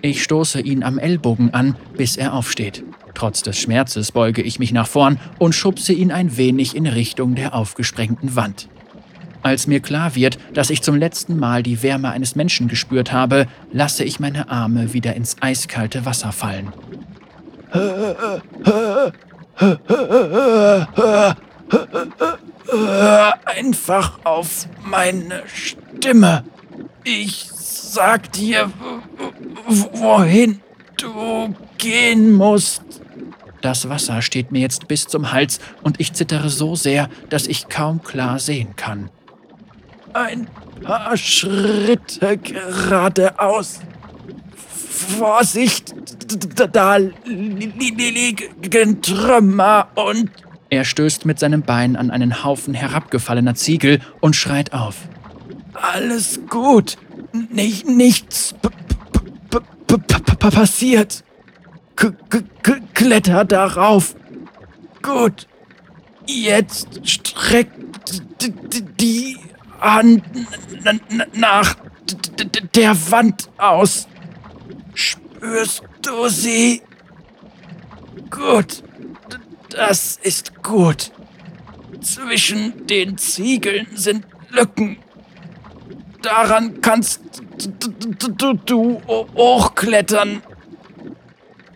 [0.00, 2.82] Ich stoße ihn am Ellbogen an, bis er aufsteht.
[3.14, 7.34] Trotz des Schmerzes beuge ich mich nach vorn und schubse ihn ein wenig in Richtung
[7.34, 8.68] der aufgesprengten Wand.
[9.42, 13.46] Als mir klar wird, dass ich zum letzten Mal die Wärme eines Menschen gespürt habe,
[13.72, 16.72] lasse ich meine Arme wieder ins eiskalte Wasser fallen.
[23.44, 26.44] Einfach auf meine Stimme.
[27.04, 28.70] Ich sag dir,
[29.66, 30.60] wohin
[30.96, 33.03] du gehen musst.
[33.64, 37.70] Das Wasser steht mir jetzt bis zum Hals und ich zittere so sehr, dass ich
[37.70, 39.08] kaum klar sehen kann.
[40.12, 40.48] Ein
[40.82, 43.80] paar Schritte geradeaus.
[45.16, 45.94] Vorsicht,
[46.72, 50.30] da liegen Trümmer und...
[50.68, 54.96] Er stößt mit seinem Bein an einen Haufen herabgefallener Ziegel und schreit auf.
[55.72, 56.98] Alles gut.
[57.32, 58.54] Nicht, nichts
[60.38, 61.23] passiert.
[61.96, 62.12] K
[62.94, 64.16] kletter darauf.
[65.02, 65.46] Gut.
[66.26, 68.22] Jetzt streckt
[69.00, 69.36] die
[69.80, 70.22] Hand
[71.34, 71.76] nach
[72.74, 74.08] der Wand aus.
[74.94, 76.82] Spürst du sie?
[78.30, 78.82] Gut.
[79.70, 81.10] Das ist gut.
[82.00, 84.98] Zwischen den Ziegeln sind Lücken.
[86.22, 87.20] Daran kannst
[88.66, 90.42] du hochklettern.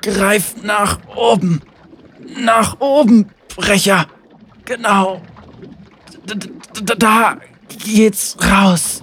[0.02, 1.62] Greif nach oben.
[2.38, 4.06] Nach oben, Brecher.
[4.64, 5.20] Genau.
[6.96, 7.38] Da
[7.84, 9.02] geht's raus.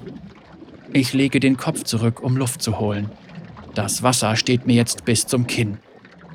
[0.94, 3.12] Ich lege den Kopf zurück, um Luft zu holen.
[3.74, 5.80] Das Wasser steht mir jetzt bis zum Kinn.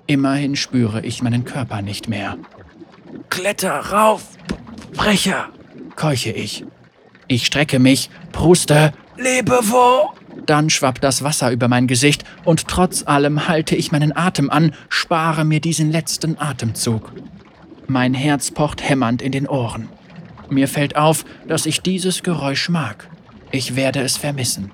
[0.06, 2.36] Immerhin spüre ich meinen Körper nicht mehr.
[3.30, 4.22] Kletter rauf,
[4.94, 5.48] Brecher,
[5.96, 6.64] keuche ich.
[7.28, 10.10] Ich strecke mich, pruste, lebe wo?
[10.46, 14.72] Dann schwappt das Wasser über mein Gesicht und trotz allem halte ich meinen Atem an,
[14.88, 17.12] spare mir diesen letzten Atemzug.
[17.86, 19.88] Mein Herz pocht hämmernd in den Ohren.
[20.48, 23.08] Mir fällt auf, dass ich dieses Geräusch mag.
[23.52, 24.70] Ich werde es vermissen.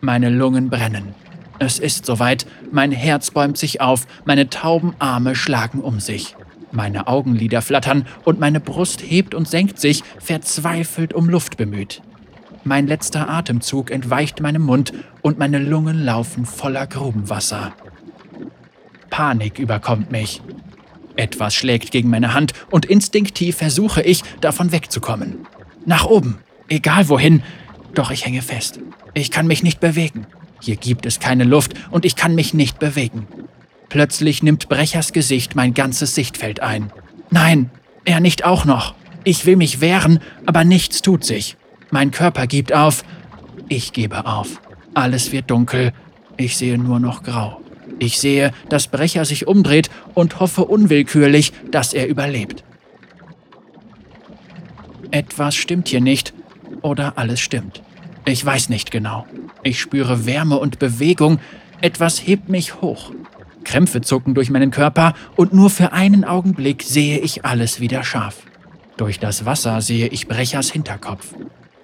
[0.00, 1.14] Meine Lungen brennen.
[1.58, 6.34] Es ist soweit, mein Herz bäumt sich auf, meine tauben Arme schlagen um sich.
[6.72, 12.02] Meine Augenlider flattern und meine Brust hebt und senkt sich, verzweifelt um Luft bemüht.
[12.64, 17.72] Mein letzter Atemzug entweicht meinem Mund und meine Lungen laufen voller Grubenwasser.
[19.10, 20.40] Panik überkommt mich.
[21.16, 25.46] Etwas schlägt gegen meine Hand und instinktiv versuche ich, davon wegzukommen.
[25.84, 27.42] Nach oben, egal wohin,
[27.94, 28.80] doch ich hänge fest.
[29.12, 30.26] Ich kann mich nicht bewegen.
[30.60, 33.26] Hier gibt es keine Luft und ich kann mich nicht bewegen.
[33.88, 36.92] Plötzlich nimmt Brechers Gesicht mein ganzes Sichtfeld ein.
[37.30, 37.70] Nein,
[38.04, 38.94] er nicht auch noch.
[39.24, 41.56] Ich will mich wehren, aber nichts tut sich.
[41.92, 43.04] Mein Körper gibt auf.
[43.68, 44.62] Ich gebe auf.
[44.94, 45.92] Alles wird dunkel.
[46.38, 47.60] Ich sehe nur noch grau.
[47.98, 52.64] Ich sehe, dass Brecher sich umdreht und hoffe unwillkürlich, dass er überlebt.
[55.10, 56.32] Etwas stimmt hier nicht
[56.80, 57.82] oder alles stimmt.
[58.24, 59.26] Ich weiß nicht genau.
[59.62, 61.40] Ich spüre Wärme und Bewegung.
[61.82, 63.12] Etwas hebt mich hoch.
[63.64, 68.44] Krämpfe zucken durch meinen Körper und nur für einen Augenblick sehe ich alles wieder scharf.
[68.96, 71.34] Durch das Wasser sehe ich Brechers Hinterkopf.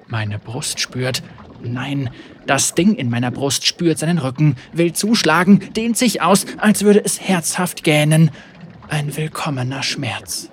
[0.09, 1.23] Meine Brust spürt,
[1.63, 2.11] nein,
[2.47, 7.05] das Ding in meiner Brust spürt seinen Rücken, will zuschlagen, dehnt sich aus, als würde
[7.05, 8.31] es herzhaft gähnen.
[8.89, 10.51] Ein willkommener Schmerz.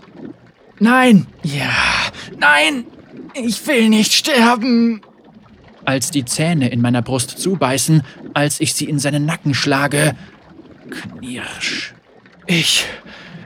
[0.80, 1.72] Nein, ja,
[2.38, 2.86] nein,
[3.34, 5.02] ich will nicht sterben
[5.86, 10.16] als die Zähne in meiner Brust zubeißen, als ich sie in seinen Nacken schlage.
[10.90, 11.94] Knirsch.
[12.48, 12.86] Ich.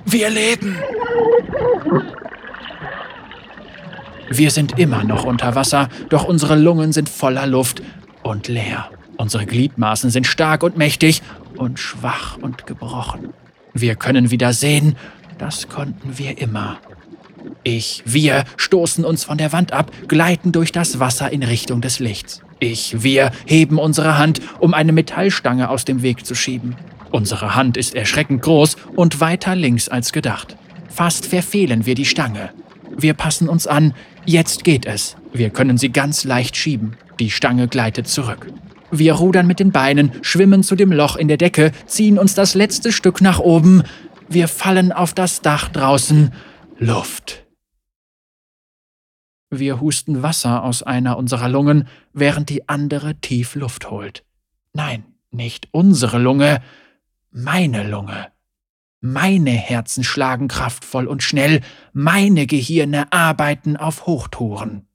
[0.05, 0.77] Wir leben.
[4.29, 7.81] Wir sind immer noch unter Wasser, doch unsere Lungen sind voller Luft
[8.21, 8.89] und leer.
[9.17, 11.21] Unsere Gliedmaßen sind stark und mächtig
[11.57, 13.29] und schwach und gebrochen.
[13.73, 14.95] Wir können wieder sehen,
[15.37, 16.77] das konnten wir immer.
[17.63, 21.99] Ich, wir stoßen uns von der Wand ab, gleiten durch das Wasser in Richtung des
[21.99, 22.41] Lichts.
[22.59, 26.75] Ich, wir heben unsere Hand, um eine Metallstange aus dem Weg zu schieben.
[27.11, 30.55] Unsere Hand ist erschreckend groß und weiter links als gedacht.
[30.89, 32.51] Fast verfehlen wir die Stange.
[32.97, 33.93] Wir passen uns an,
[34.25, 35.15] Jetzt geht es.
[35.33, 36.97] Wir können sie ganz leicht schieben.
[37.19, 38.51] Die Stange gleitet zurück.
[38.91, 42.55] Wir rudern mit den Beinen, schwimmen zu dem Loch in der Decke, ziehen uns das
[42.55, 43.83] letzte Stück nach oben.
[44.27, 46.31] Wir fallen auf das Dach draußen.
[46.77, 47.45] Luft.
[49.51, 54.23] Wir husten Wasser aus einer unserer Lungen, während die andere tief Luft holt.
[54.73, 56.61] Nein, nicht unsere Lunge,
[57.31, 58.27] meine Lunge.
[59.01, 61.61] Meine Herzen schlagen kraftvoll und schnell,
[61.93, 64.87] meine Gehirne arbeiten auf Hochtouren.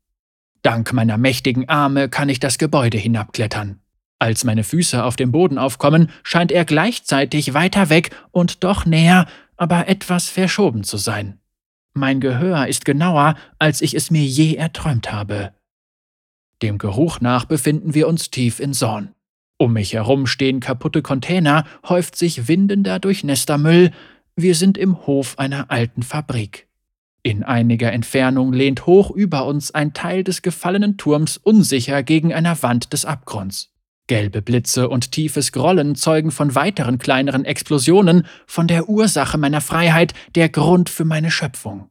[0.63, 3.81] Dank meiner mächtigen Arme kann ich das Gebäude hinabklettern.
[4.19, 9.27] Als meine Füße auf dem Boden aufkommen, scheint er gleichzeitig weiter weg und doch näher,
[9.57, 11.41] aber etwas verschoben zu sein.
[11.95, 15.55] Mein Gehör ist genauer, als ich es mir je erträumt habe.
[16.63, 19.15] Dem Geruch nach befinden wir uns tief in Sorn.
[19.65, 23.93] Um mich herum stehen kaputte Container, häuft sich windender durchnässter Müll.
[24.37, 26.69] Wir sind im Hof einer alten Fabrik.
[27.23, 32.63] In einiger Entfernung lehnt hoch über uns ein Teil des gefallenen Turms unsicher gegen einer
[32.63, 33.71] Wand des Abgrunds.
[34.07, 40.13] Gelbe Blitze und tiefes Grollen zeugen von weiteren kleineren Explosionen, von der Ursache meiner Freiheit,
[40.35, 41.89] der Grund für meine Schöpfung.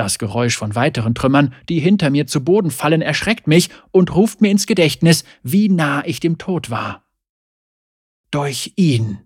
[0.00, 4.40] Das Geräusch von weiteren Trümmern, die hinter mir zu Boden fallen, erschreckt mich und ruft
[4.40, 7.04] mir ins Gedächtnis, wie nah ich dem Tod war.
[8.30, 9.18] Durch ihn.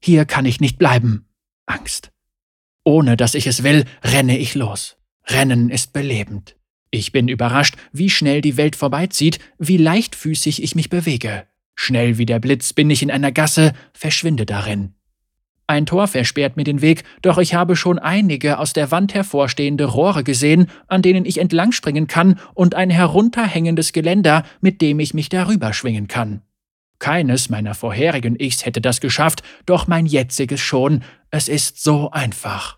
[0.00, 1.26] Hier kann ich nicht bleiben.
[1.66, 2.12] Angst.
[2.84, 4.98] Ohne dass ich es will, renne ich los.
[5.26, 6.54] Rennen ist belebend.
[6.92, 11.48] Ich bin überrascht, wie schnell die Welt vorbeizieht, wie leichtfüßig ich mich bewege.
[11.74, 14.94] Schnell wie der Blitz bin ich in einer Gasse, verschwinde darin.
[15.72, 19.86] Ein Tor versperrt mir den Weg, doch ich habe schon einige aus der Wand hervorstehende
[19.86, 25.30] Rohre gesehen, an denen ich entlangspringen kann, und ein herunterhängendes Geländer, mit dem ich mich
[25.30, 26.42] darüber schwingen kann.
[26.98, 31.04] Keines meiner vorherigen Ichs hätte das geschafft, doch mein jetziges schon.
[31.30, 32.76] Es ist so einfach.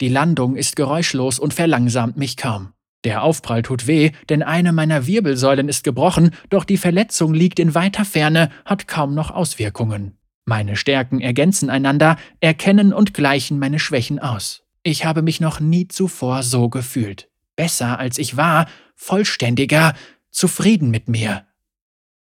[0.00, 2.72] Die Landung ist geräuschlos und verlangsamt mich kaum.
[3.02, 7.74] Der Aufprall tut weh, denn eine meiner Wirbelsäulen ist gebrochen, doch die Verletzung liegt in
[7.74, 10.19] weiter Ferne, hat kaum noch Auswirkungen.
[10.50, 14.64] Meine Stärken ergänzen einander, erkennen und gleichen meine Schwächen aus.
[14.82, 17.28] Ich habe mich noch nie zuvor so gefühlt.
[17.54, 19.94] Besser als ich war, vollständiger,
[20.32, 21.46] zufrieden mit mir.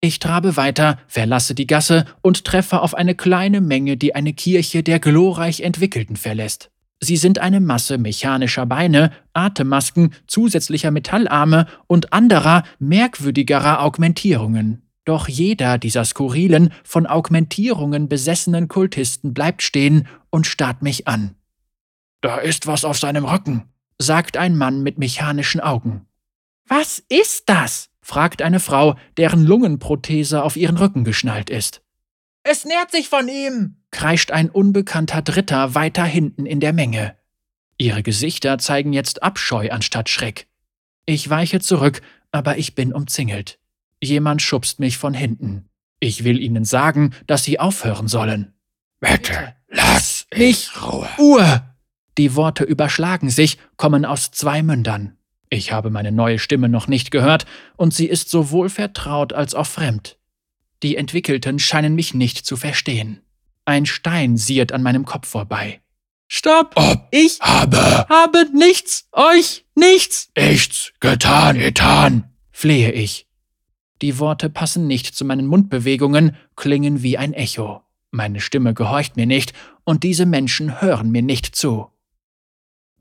[0.02, 4.82] Ich trabe weiter, verlasse die Gasse und treffe auf eine kleine Menge, die eine Kirche
[4.82, 6.70] der glorreich Entwickelten verlässt.
[7.00, 14.81] Sie sind eine Masse mechanischer Beine, Atemmasken, zusätzlicher Metallarme und anderer, merkwürdigerer Augmentierungen.
[15.04, 21.34] Doch jeder dieser skurrilen, von Augmentierungen besessenen Kultisten bleibt stehen und starrt mich an.
[22.20, 23.64] Da ist was auf seinem Rücken,
[23.98, 26.06] sagt ein Mann mit mechanischen Augen.
[26.66, 27.90] Was ist das?
[28.00, 31.82] fragt eine Frau, deren Lungenprothese auf ihren Rücken geschnallt ist.
[32.44, 37.16] Es nährt sich von ihm, kreischt ein unbekannter Dritter weiter hinten in der Menge.
[37.78, 40.48] Ihre Gesichter zeigen jetzt Abscheu anstatt Schreck.
[41.06, 42.00] Ich weiche zurück,
[42.32, 43.58] aber ich bin umzingelt.
[44.02, 45.68] Jemand schubst mich von hinten.
[46.00, 48.52] Ich will ihnen sagen, dass sie aufhören sollen.
[48.98, 51.08] Bitte, lass mich Ruhe.
[51.18, 51.62] Uhr!
[52.18, 55.16] Die Worte überschlagen sich, kommen aus zwei Mündern.
[55.50, 59.66] Ich habe meine neue Stimme noch nicht gehört, und sie ist sowohl vertraut als auch
[59.66, 60.18] fremd.
[60.82, 63.20] Die Entwickelten scheinen mich nicht zu verstehen.
[63.64, 65.80] Ein Stein siert an meinem Kopf vorbei.
[66.26, 66.72] Stopp!
[66.74, 73.28] Ob ich habe, habe nichts, euch nichts, nichts getan, getan, flehe ich.
[74.02, 77.82] Die Worte passen nicht zu meinen Mundbewegungen, klingen wie ein Echo.
[78.10, 79.52] Meine Stimme gehorcht mir nicht,
[79.84, 81.86] und diese Menschen hören mir nicht zu.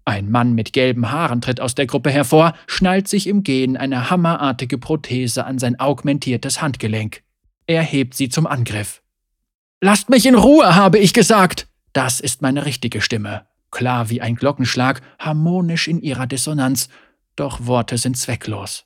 [0.05, 4.09] Ein Mann mit gelben Haaren tritt aus der Gruppe hervor, schnallt sich im Gehen eine
[4.11, 7.23] hammerartige Prothese an sein augmentiertes Handgelenk.
[7.65, 9.01] Er hebt sie zum Angriff.
[9.81, 11.67] Lasst mich in Ruhe, habe ich gesagt.
[11.93, 13.47] Das ist meine richtige Stimme.
[13.71, 16.89] Klar wie ein Glockenschlag, harmonisch in ihrer Dissonanz,
[17.35, 18.85] doch Worte sind zwecklos.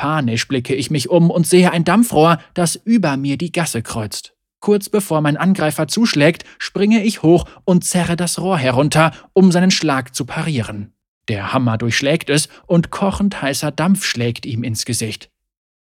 [0.00, 4.32] Panisch blicke ich mich um und sehe ein Dampfrohr, das über mir die Gasse kreuzt.
[4.58, 9.70] Kurz bevor mein Angreifer zuschlägt, springe ich hoch und zerre das Rohr herunter, um seinen
[9.70, 10.94] Schlag zu parieren.
[11.28, 15.30] Der Hammer durchschlägt es und kochend heißer Dampf schlägt ihm ins Gesicht.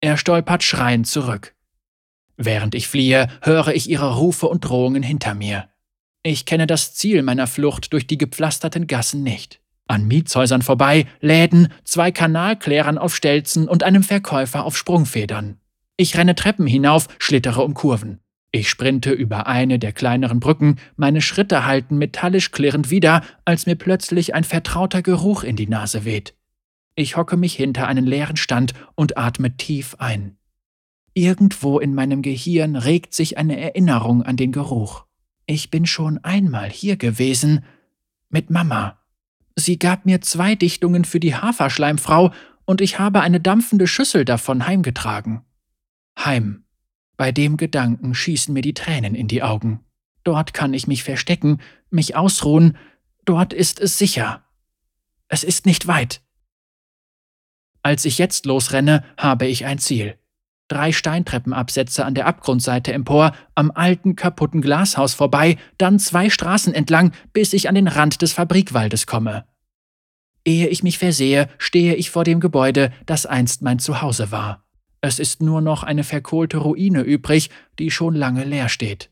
[0.01, 1.55] Er stolpert schreiend zurück.
[2.39, 5.69] Während ich fliehe, höre ich ihre Rufe und Drohungen hinter mir.
[6.23, 9.61] Ich kenne das Ziel meiner Flucht durch die gepflasterten Gassen nicht.
[9.89, 15.61] An Mietshäusern vorbei, Läden, zwei Kanalklärern auf Stelzen und einem Verkäufer auf Sprungfedern.
[15.97, 18.21] Ich renne Treppen hinauf, schlittere um Kurven.
[18.53, 23.77] Ich sprinte über eine der kleineren Brücken, meine Schritte halten metallisch klirrend wieder, als mir
[23.77, 26.35] plötzlich ein vertrauter Geruch in die Nase weht.
[26.95, 30.39] Ich hocke mich hinter einen leeren Stand und atme tief ein.
[31.13, 35.05] Irgendwo in meinem Gehirn regt sich eine Erinnerung an den Geruch.
[35.47, 37.65] Ich bin schon einmal hier gewesen
[38.29, 38.99] mit Mama.
[39.57, 42.33] Sie gab mir zwei Dichtungen für die Haferschleimfrau
[42.67, 45.43] und ich habe eine dampfende Schüssel davon heimgetragen.
[46.19, 46.65] Heim.
[47.17, 49.81] Bei dem Gedanken schießen mir die Tränen in die Augen.
[50.23, 52.77] Dort kann ich mich verstecken, mich ausruhen,
[53.25, 54.45] dort ist es sicher.
[55.29, 56.21] Es ist nicht weit.
[57.83, 60.19] Als ich jetzt losrenne, habe ich ein Ziel.
[60.69, 67.13] Drei Steintreppenabsätze an der Abgrundseite empor, am alten kaputten Glashaus vorbei, dann zwei Straßen entlang,
[67.33, 69.45] bis ich an den Rand des Fabrikwaldes komme.
[70.45, 74.65] Ehe ich mich versehe, stehe ich vor dem Gebäude, das einst mein Zuhause war.
[75.01, 79.11] Es ist nur noch eine verkohlte Ruine übrig, die schon lange leer steht.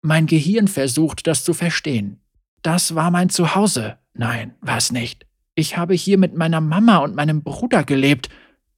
[0.00, 2.20] Mein Gehirn versucht, das zu verstehen.
[2.62, 3.98] Das war mein Zuhause.
[4.14, 5.26] Nein, war's nicht.
[5.54, 8.30] Ich habe hier mit meiner Mama und meinem Bruder gelebt.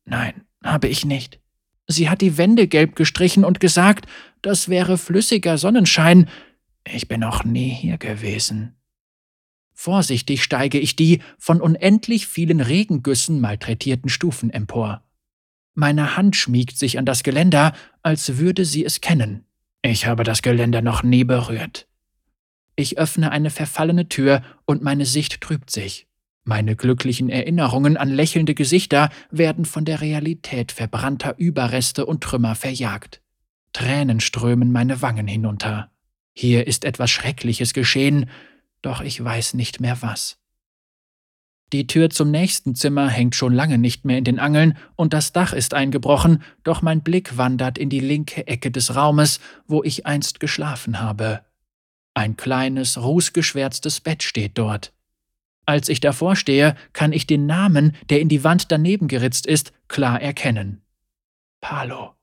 [0.05, 1.41] Nein, habe ich nicht.
[1.87, 4.07] Sie hat die Wände gelb gestrichen und gesagt,
[4.43, 6.29] das wäre flüssiger Sonnenschein.
[6.85, 8.75] Ich bin noch nie hier gewesen.
[9.73, 15.03] Vorsichtig steige ich die von unendlich vielen Regengüssen malträtierten Stufen empor.
[15.75, 19.45] Meine Hand schmiegt sich an das Geländer, als würde sie es kennen.
[19.83, 21.89] Ich habe das Geländer noch nie berührt.
[22.77, 26.07] Ich öffne eine verfallene Tür und meine Sicht trübt sich.
[26.45, 33.23] Meine glücklichen Erinnerungen an lächelnde Gesichter werden von der Realität verbrannter Überreste und Trümmer verjagt.
[33.73, 35.91] Tränen strömen meine Wangen hinunter.
[36.35, 38.31] Hier ist etwas Schreckliches geschehen,
[38.83, 40.39] doch ich weiß nicht mehr was.
[41.73, 45.33] Die Tür zum nächsten Zimmer hängt schon lange nicht mehr in den Angeln und das
[45.33, 50.07] Dach ist eingebrochen, doch mein Blick wandert in die linke Ecke des Raumes, wo ich
[50.07, 51.41] einst geschlafen habe.
[52.13, 54.94] Ein kleines, rußgeschwärztes Bett steht dort.
[55.67, 59.73] Als ich davor stehe, kann ich den Namen, der in die Wand daneben geritzt ist,
[59.89, 60.83] klar erkennen.
[61.61, 62.15] Palo.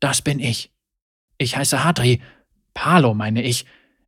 [0.00, 0.72] Das bin ich.
[1.38, 2.22] Ich heiße Hadri.
[2.74, 3.66] Palo meine ich.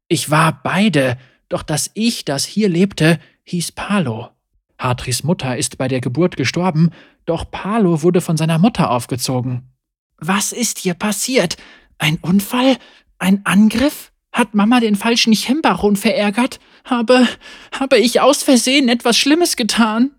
[0.09, 4.31] Ich war beide, doch das Ich, das hier lebte, hieß Palo.
[4.79, 6.91] Hadris Mutter ist bei der Geburt gestorben,
[7.25, 9.73] doch Palo wurde von seiner Mutter aufgezogen.
[10.19, 11.57] Was ist hier passiert?
[11.99, 12.77] Ein Unfall?
[13.19, 14.13] Ein Angriff?
[14.33, 16.61] Hat Mama den falschen Chembaron verärgert?
[16.87, 17.27] Habe,
[17.73, 20.13] habe ich aus Versehen etwas Schlimmes getan?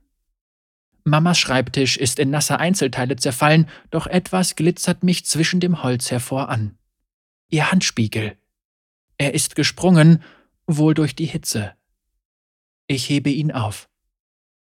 [1.06, 6.50] Mamas Schreibtisch ist in nasse Einzelteile zerfallen, doch etwas glitzert mich zwischen dem Holz hervor
[6.50, 6.78] an.
[7.50, 8.38] Ihr Handspiegel.
[9.18, 10.22] Er ist gesprungen,
[10.66, 11.74] wohl durch die Hitze.
[12.88, 13.88] Ich hebe ihn auf.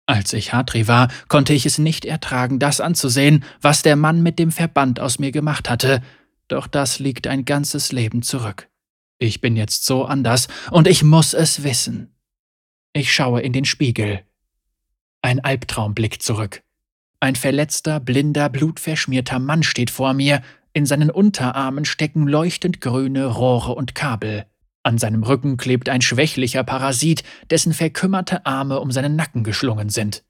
[0.05, 4.39] Als ich Hatri war, konnte ich es nicht ertragen, das anzusehen, was der Mann mit
[4.39, 6.03] dem Verband aus mir gemacht hatte,
[6.49, 8.69] doch das liegt ein ganzes Leben zurück.
[9.19, 12.15] Ich bin jetzt so anders und ich muss es wissen.
[12.93, 14.21] Ich schaue in den Spiegel.
[15.23, 16.63] Ein Albtraum blickt zurück.
[17.21, 20.43] Ein verletzter, blinder, blutverschmierter Mann steht vor mir,
[20.75, 24.47] in seinen Unterarmen stecken leuchtend grüne Rohre und Kabel.
[24.83, 30.25] An seinem Rücken klebt ein schwächlicher Parasit, dessen verkümmerte Arme um seinen Nacken geschlungen sind.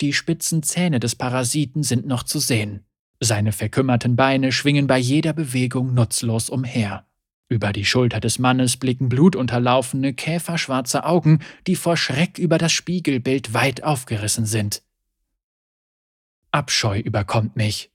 [0.00, 2.86] Die spitzen Zähne des Parasiten sind noch zu sehen.
[3.20, 7.07] Seine verkümmerten Beine schwingen bei jeder Bewegung nutzlos umher.
[7.48, 13.54] Über die Schulter des Mannes blicken blutunterlaufene, käferschwarze Augen, die vor Schreck über das Spiegelbild
[13.54, 14.82] weit aufgerissen sind.
[16.50, 17.90] Abscheu überkommt mich.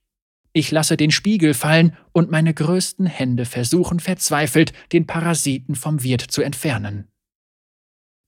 [0.53, 6.21] Ich lasse den Spiegel fallen und meine größten Hände versuchen verzweifelt, den Parasiten vom Wirt
[6.21, 7.07] zu entfernen.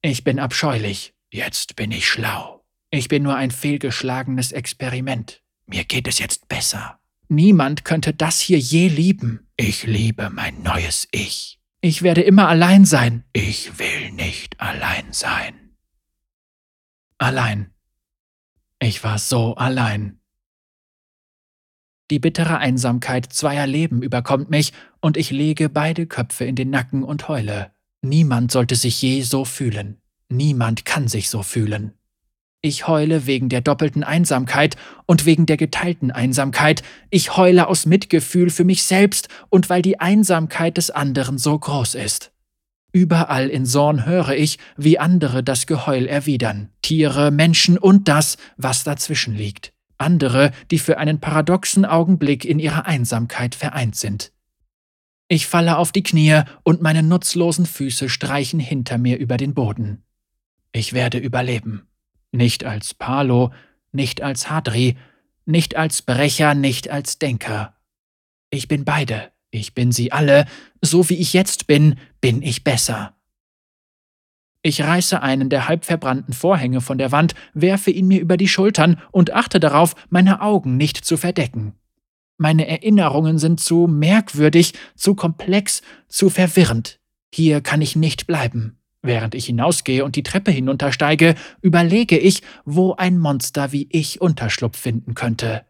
[0.02, 2.64] Ich bin abscheulich, jetzt bin ich schlau.
[2.92, 5.44] Ich bin nur ein fehlgeschlagenes Experiment.
[5.68, 7.00] Mir geht es jetzt besser.
[7.28, 9.48] Niemand könnte das hier je lieben.
[9.58, 11.60] Ich liebe mein neues Ich.
[11.82, 13.24] Ich werde immer allein sein.
[13.34, 15.76] Ich will nicht allein sein.
[17.18, 17.74] Allein.
[18.80, 20.20] Ich war so allein.
[22.12, 27.04] Die bittere Einsamkeit zweier Leben überkommt mich, und ich lege beide Köpfe in den Nacken
[27.04, 27.72] und heule.
[28.02, 30.02] Niemand sollte sich je so fühlen.
[30.30, 31.95] Niemand kann sich so fühlen.
[32.66, 34.76] Ich heule wegen der doppelten Einsamkeit
[35.06, 36.82] und wegen der geteilten Einsamkeit.
[37.12, 41.94] Ich heule aus Mitgefühl für mich selbst und weil die Einsamkeit des anderen so groß
[41.94, 42.32] ist.
[42.92, 46.70] Überall in Sorn höre ich, wie andere das Geheul erwidern.
[46.82, 49.72] Tiere, Menschen und das, was dazwischen liegt.
[50.00, 54.32] Andere, die für einen paradoxen Augenblick in ihrer Einsamkeit vereint sind.
[55.28, 60.04] Ich falle auf die Knie und meine nutzlosen Füße streichen hinter mir über den Boden.
[60.72, 61.88] Ich werde überleben.
[62.36, 63.54] Nicht als Palo,
[63.94, 64.98] nicht als Hadri,
[65.46, 67.78] nicht als Brecher, nicht als Denker.
[68.50, 70.46] Ich bin beide, ich bin sie alle,
[70.82, 73.16] so wie ich jetzt bin, bin ich besser.
[74.62, 78.50] Ich reiße einen der halb verbrannten Vorhänge von der Wand, werfe ihn mir über die
[78.50, 81.76] Schultern und achte darauf, meine Augen nicht zu verdecken.
[82.38, 87.00] Meine Erinnerungen sind zu merkwürdig, zu komplex, zu verwirrend.
[87.34, 88.78] Hier kann ich nicht bleiben.
[89.06, 94.80] Während ich hinausgehe und die Treppe hinuntersteige, überlege ich, wo ein Monster wie ich Unterschlupf
[94.80, 95.64] finden könnte.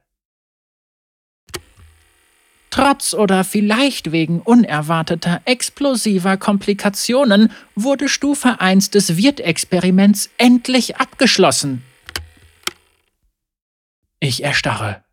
[2.70, 11.84] Trotz oder vielleicht wegen unerwarteter explosiver Komplikationen wurde Stufe 1 des Wirt-Experiments endlich abgeschlossen.
[14.22, 15.04] Ich erstarre.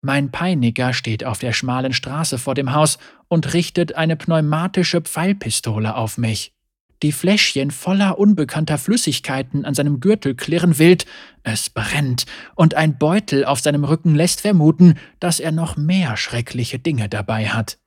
[0.00, 5.94] Mein Peiniger steht auf der schmalen Straße vor dem Haus und richtet eine pneumatische Pfeilpistole
[5.94, 6.57] auf mich.
[7.02, 11.06] Die Fläschchen voller unbekannter Flüssigkeiten an seinem Gürtel klirren wild,
[11.44, 12.26] es brennt,
[12.56, 17.48] und ein Beutel auf seinem Rücken lässt vermuten, dass er noch mehr schreckliche Dinge dabei
[17.48, 17.78] hat.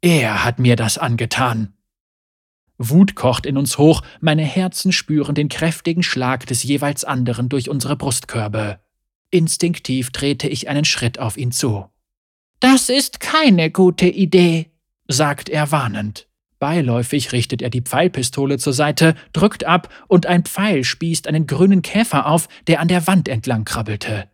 [0.00, 1.74] Er hat mir das angetan.
[2.78, 7.68] Wut kocht in uns hoch, meine Herzen spüren den kräftigen Schlag des jeweils anderen durch
[7.68, 8.80] unsere Brustkörbe.
[9.30, 11.86] Instinktiv trete ich einen Schritt auf ihn zu.
[12.60, 14.70] Das ist keine gute Idee,
[15.08, 16.28] sagt er warnend.
[16.58, 21.82] Beiläufig richtet er die Pfeilpistole zur Seite, drückt ab und ein Pfeil spießt einen grünen
[21.82, 24.28] Käfer auf, der an der Wand entlang krabbelte.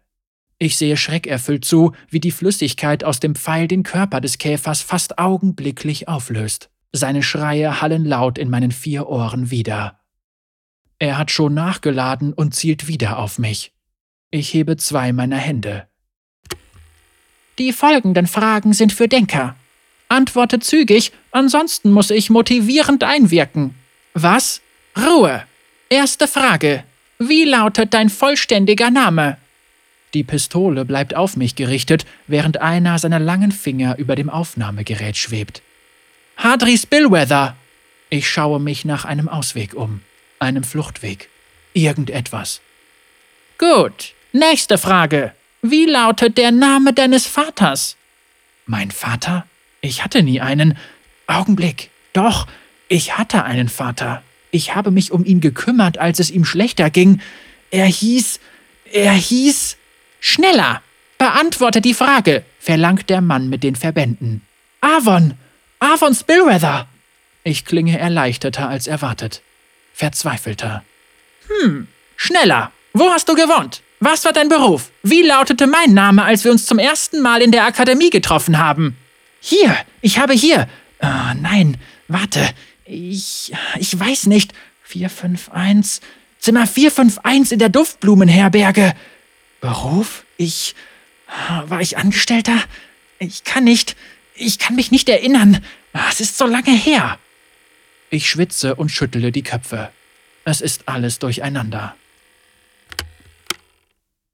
[0.59, 5.19] Ich sehe schreckerfüllt zu, wie die Flüssigkeit aus dem Pfeil den Körper des Käfers fast
[5.19, 6.71] augenblicklich auflöst.
[6.93, 10.01] Seine Schreie hallen laut in meinen vier Ohren wieder.
[10.99, 13.73] Er hat schon nachgeladen und zielt wieder auf mich.
[14.31, 15.87] Ich hebe zwei meiner Hände.
[17.59, 19.57] Die folgenden Fragen sind für Denker,
[20.09, 23.75] Antworte zügig, ansonsten muss ich motivierend einwirken.
[24.15, 24.63] Was?
[24.97, 25.45] Ruhe.
[25.89, 26.85] Erste Frage.
[27.19, 29.37] Wie lautet dein vollständiger Name?
[30.15, 35.63] Die Pistole bleibt auf mich gerichtet, während einer seiner langen Finger über dem Aufnahmegerät schwebt.
[36.37, 37.57] Hadri Spillweather.
[38.11, 40.01] Ich schaue mich nach einem Ausweg um,
[40.39, 41.29] einem Fluchtweg,
[41.73, 42.61] irgendetwas.
[43.59, 44.15] Gut.
[44.33, 45.33] Nächste Frage.
[45.63, 47.97] Wie lautet der Name deines Vaters?
[48.67, 49.47] Mein Vater?
[49.81, 50.77] Ich hatte nie einen.
[51.27, 51.91] Augenblick.
[52.13, 52.47] Doch,
[52.89, 54.23] ich hatte einen Vater.
[54.51, 57.21] Ich habe mich um ihn gekümmert, als es ihm schlechter ging.
[57.71, 58.41] Er hieß.
[58.93, 59.77] Er hieß.
[60.21, 60.81] Schneller!
[61.19, 64.43] Beantworte die Frage, verlangt der Mann mit den Verbänden.
[64.81, 65.35] Avon!
[65.79, 66.87] Avon Spillweather!
[67.45, 69.43] Ich klinge erleichterter als erwartet.
[69.93, 70.85] Verzweifelter.
[71.49, 72.73] Hm, schneller!
[72.93, 73.83] Wo hast du gewohnt?
[74.01, 74.91] Was war dein Beruf?
[75.03, 78.97] Wie lautete mein Name, als wir uns zum ersten Mal in der Akademie getroffen haben?
[79.41, 80.69] Hier, ich habe hier.
[81.01, 81.77] Oh, nein,
[82.09, 82.49] warte.
[82.85, 83.53] Ich.
[83.79, 84.53] Ich weiß nicht.
[84.83, 86.01] 451.
[86.39, 88.95] Zimmer 451 in der Duftblumenherberge.
[89.61, 90.25] Beruf?
[90.37, 90.75] Ich.
[91.67, 92.63] War ich Angestellter?
[93.19, 93.97] Ich kann nicht.
[94.35, 95.65] Ich kann mich nicht erinnern.
[96.11, 97.19] Es ist so lange her.
[98.11, 99.91] Ich schwitze und schüttle die Köpfe.
[100.45, 101.97] Es ist alles durcheinander.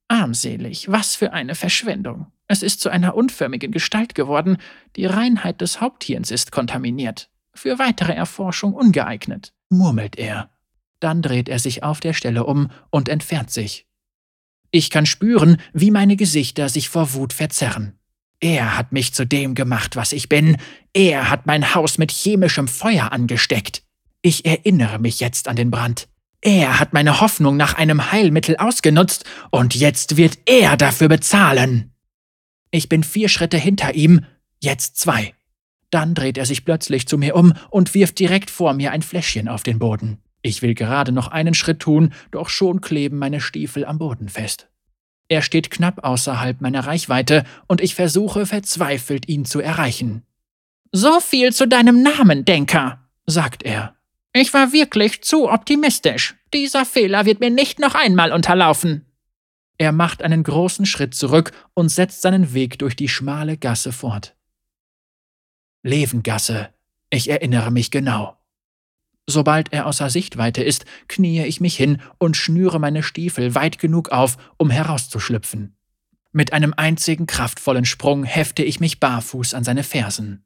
[0.09, 2.27] Armselig, was für eine Verschwendung.
[2.51, 4.57] Es ist zu einer unförmigen Gestalt geworden,
[4.97, 10.51] die Reinheit des Haupthirns ist kontaminiert, für weitere Erforschung ungeeignet, murmelt er.
[10.99, 13.87] Dann dreht er sich auf der Stelle um und entfernt sich.
[14.73, 18.01] Ich kann spüren, wie meine Gesichter sich vor Wut verzerren.
[18.41, 20.57] Er hat mich zu dem gemacht, was ich bin.
[20.93, 23.85] Er hat mein Haus mit chemischem Feuer angesteckt.
[24.23, 26.09] Ich erinnere mich jetzt an den Brand.
[26.41, 31.91] Er hat meine Hoffnung nach einem Heilmittel ausgenutzt und jetzt wird er dafür bezahlen.
[32.71, 34.25] Ich bin vier Schritte hinter ihm,
[34.61, 35.35] jetzt zwei.
[35.91, 39.49] Dann dreht er sich plötzlich zu mir um und wirft direkt vor mir ein Fläschchen
[39.49, 40.19] auf den Boden.
[40.43, 44.69] Ich will gerade noch einen Schritt tun, doch schon kleben meine Stiefel am Boden fest.
[45.29, 50.23] Er steht knapp außerhalb meiner Reichweite und ich versuche verzweifelt, ihn zu erreichen.
[50.93, 53.95] So viel zu deinem Namen, Denker, sagt er.
[54.33, 56.37] Ich war wirklich zu optimistisch.
[56.53, 59.07] Dieser Fehler wird mir nicht noch einmal unterlaufen.
[59.81, 64.37] Er macht einen großen Schritt zurück und setzt seinen Weg durch die schmale Gasse fort.
[65.83, 66.69] Levengasse.
[67.09, 68.37] Ich erinnere mich genau.
[69.27, 74.11] Sobald er außer Sichtweite ist, kniee ich mich hin und schnüre meine Stiefel weit genug
[74.11, 75.79] auf, um herauszuschlüpfen.
[76.31, 80.45] Mit einem einzigen kraftvollen Sprung hefte ich mich barfuß an seine Fersen.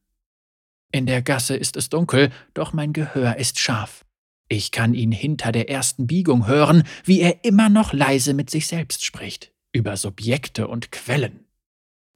[0.93, 4.04] In der Gasse ist es dunkel, doch mein Gehör ist scharf.
[4.49, 8.67] Ich kann ihn hinter der ersten Biegung hören, wie er immer noch leise mit sich
[8.67, 11.45] selbst spricht, über Subjekte und Quellen.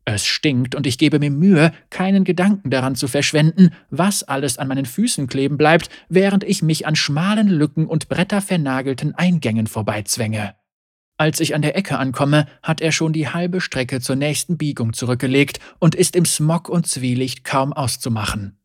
[0.05, 4.69] Es stinkt und ich gebe mir Mühe, keinen Gedanken daran zu verschwenden, was alles an
[4.69, 10.55] meinen Füßen kleben bleibt, während ich mich an schmalen Lücken und brettervernagelten Eingängen vorbeizwänge.
[11.19, 14.93] Als ich an der Ecke ankomme, hat er schon die halbe Strecke zur nächsten Biegung
[14.93, 18.58] zurückgelegt und ist im Smog und Zwielicht kaum auszumachen.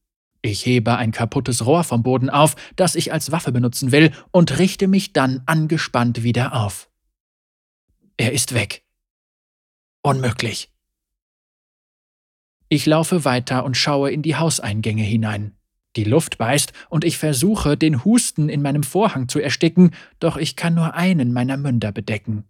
[0.46, 4.60] Ich hebe ein kaputtes Rohr vom Boden auf, das ich als Waffe benutzen will, und
[4.60, 6.90] richte mich dann angespannt wieder auf.
[8.18, 8.84] Er ist weg.
[10.02, 10.70] Unmöglich.
[12.68, 15.56] Ich laufe weiter und schaue in die Hauseingänge hinein.
[15.96, 20.58] Die Luft beißt und ich versuche, den Husten in meinem Vorhang zu ersticken, doch ich
[20.58, 22.44] kann nur einen meiner Münder bedecken.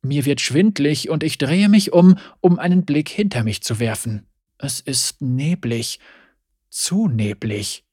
[0.00, 4.26] Mir wird schwindlig und ich drehe mich um, um einen Blick hinter mich zu werfen.
[4.56, 5.98] Es ist neblig,
[6.70, 7.84] zu neblig.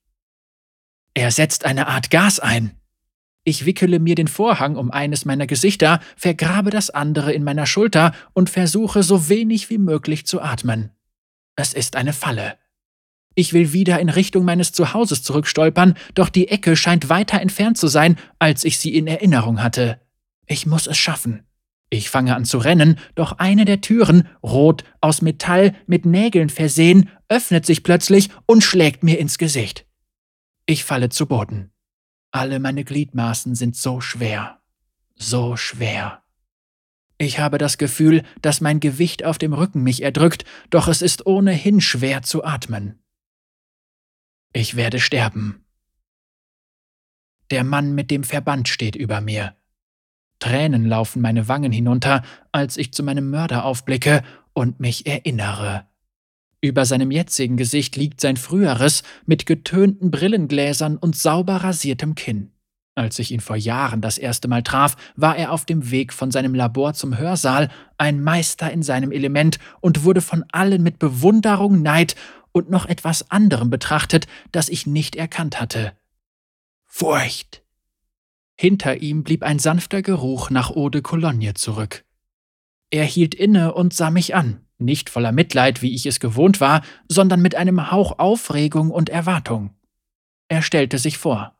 [1.14, 2.80] Er setzt eine Art Gas ein.
[3.44, 8.14] Ich wickele mir den Vorhang um eines meiner Gesichter, vergrabe das andere in meiner Schulter
[8.34, 10.92] und versuche so wenig wie möglich zu atmen.
[11.56, 12.58] Es ist eine Falle.
[13.34, 17.88] Ich will wieder in Richtung meines Zuhauses zurückstolpern, doch die Ecke scheint weiter entfernt zu
[17.88, 20.02] sein, als ich sie in Erinnerung hatte.
[20.46, 21.47] Ich muss es schaffen.
[21.90, 27.10] Ich fange an zu rennen, doch eine der Türen, rot, aus Metall, mit Nägeln versehen,
[27.30, 29.86] öffnet sich plötzlich und schlägt mir ins Gesicht.
[30.66, 31.72] Ich falle zu Boden.
[32.32, 34.60] Alle meine Gliedmaßen sind so schwer,
[35.16, 36.24] so schwer.
[37.18, 41.26] Ich habe das Gefühl, dass mein Gewicht auf dem Rücken mich erdrückt, doch es ist
[41.26, 43.02] ohnehin schwer zu atmen.
[44.54, 45.66] Ich werde sterben.
[47.50, 49.56] Der Mann mit dem Verband steht über mir.
[50.40, 54.24] Tränen laufen meine Wangen hinunter, als ich zu meinem Mörder aufblicke
[54.54, 55.86] und mich erinnere.
[56.62, 62.52] Über seinem jetzigen Gesicht liegt sein früheres mit getönten Brillengläsern und sauber rasiertem Kinn.
[62.96, 66.32] Als ich ihn vor Jahren das erste Mal traf, war er auf dem Weg von
[66.32, 67.70] seinem Labor zum Hörsaal,
[68.00, 72.16] ein Meister in seinem Element und wurde von allen mit Bewunderung, Neid
[72.52, 75.94] und noch etwas anderem betrachtet, das ich nicht erkannt hatte.
[76.88, 77.62] Furcht.
[78.60, 82.04] Hinter ihm blieb ein sanfter Geruch nach Eau de Cologne zurück.
[82.90, 86.82] Er hielt inne und sah mich an, nicht voller Mitleid, wie ich es gewohnt war,
[87.08, 89.76] sondern mit einem Hauch Aufregung und Erwartung.
[90.48, 91.58] Er stellte sich vor.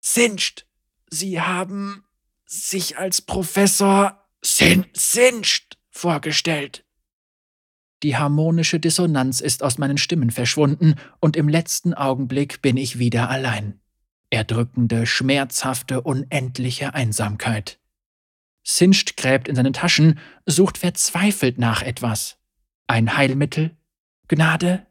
[0.00, 0.66] Singed,
[1.10, 2.04] Sie haben
[2.44, 6.84] sich als Professor Sin Singed vorgestellt.
[8.02, 13.30] Die harmonische Dissonanz ist aus meinen Stimmen verschwunden und im letzten Augenblick bin ich wieder
[13.30, 13.80] allein.
[14.30, 17.78] Erdrückende, schmerzhafte, unendliche Einsamkeit.
[18.64, 22.38] Singed gräbt in seinen Taschen, sucht verzweifelt nach etwas.
[22.88, 23.76] Ein Heilmittel?
[24.28, 24.86] Gnade?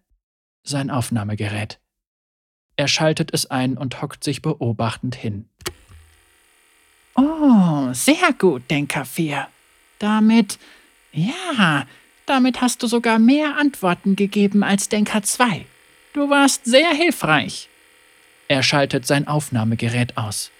[0.63, 1.79] Sein Aufnahmegerät.
[2.77, 5.49] Er schaltet es ein und hockt sich beobachtend hin.
[7.15, 9.47] Oh, sehr gut, Denker 4.
[9.99, 10.59] Damit,
[11.11, 11.85] ja,
[12.25, 15.65] damit hast du sogar mehr Antworten gegeben als Denker 2.
[16.13, 17.69] Du warst sehr hilfreich.
[18.47, 20.51] Er schaltet sein Aufnahmegerät aus.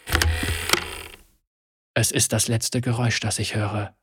[1.94, 3.96] Es ist das letzte Geräusch, das ich höre.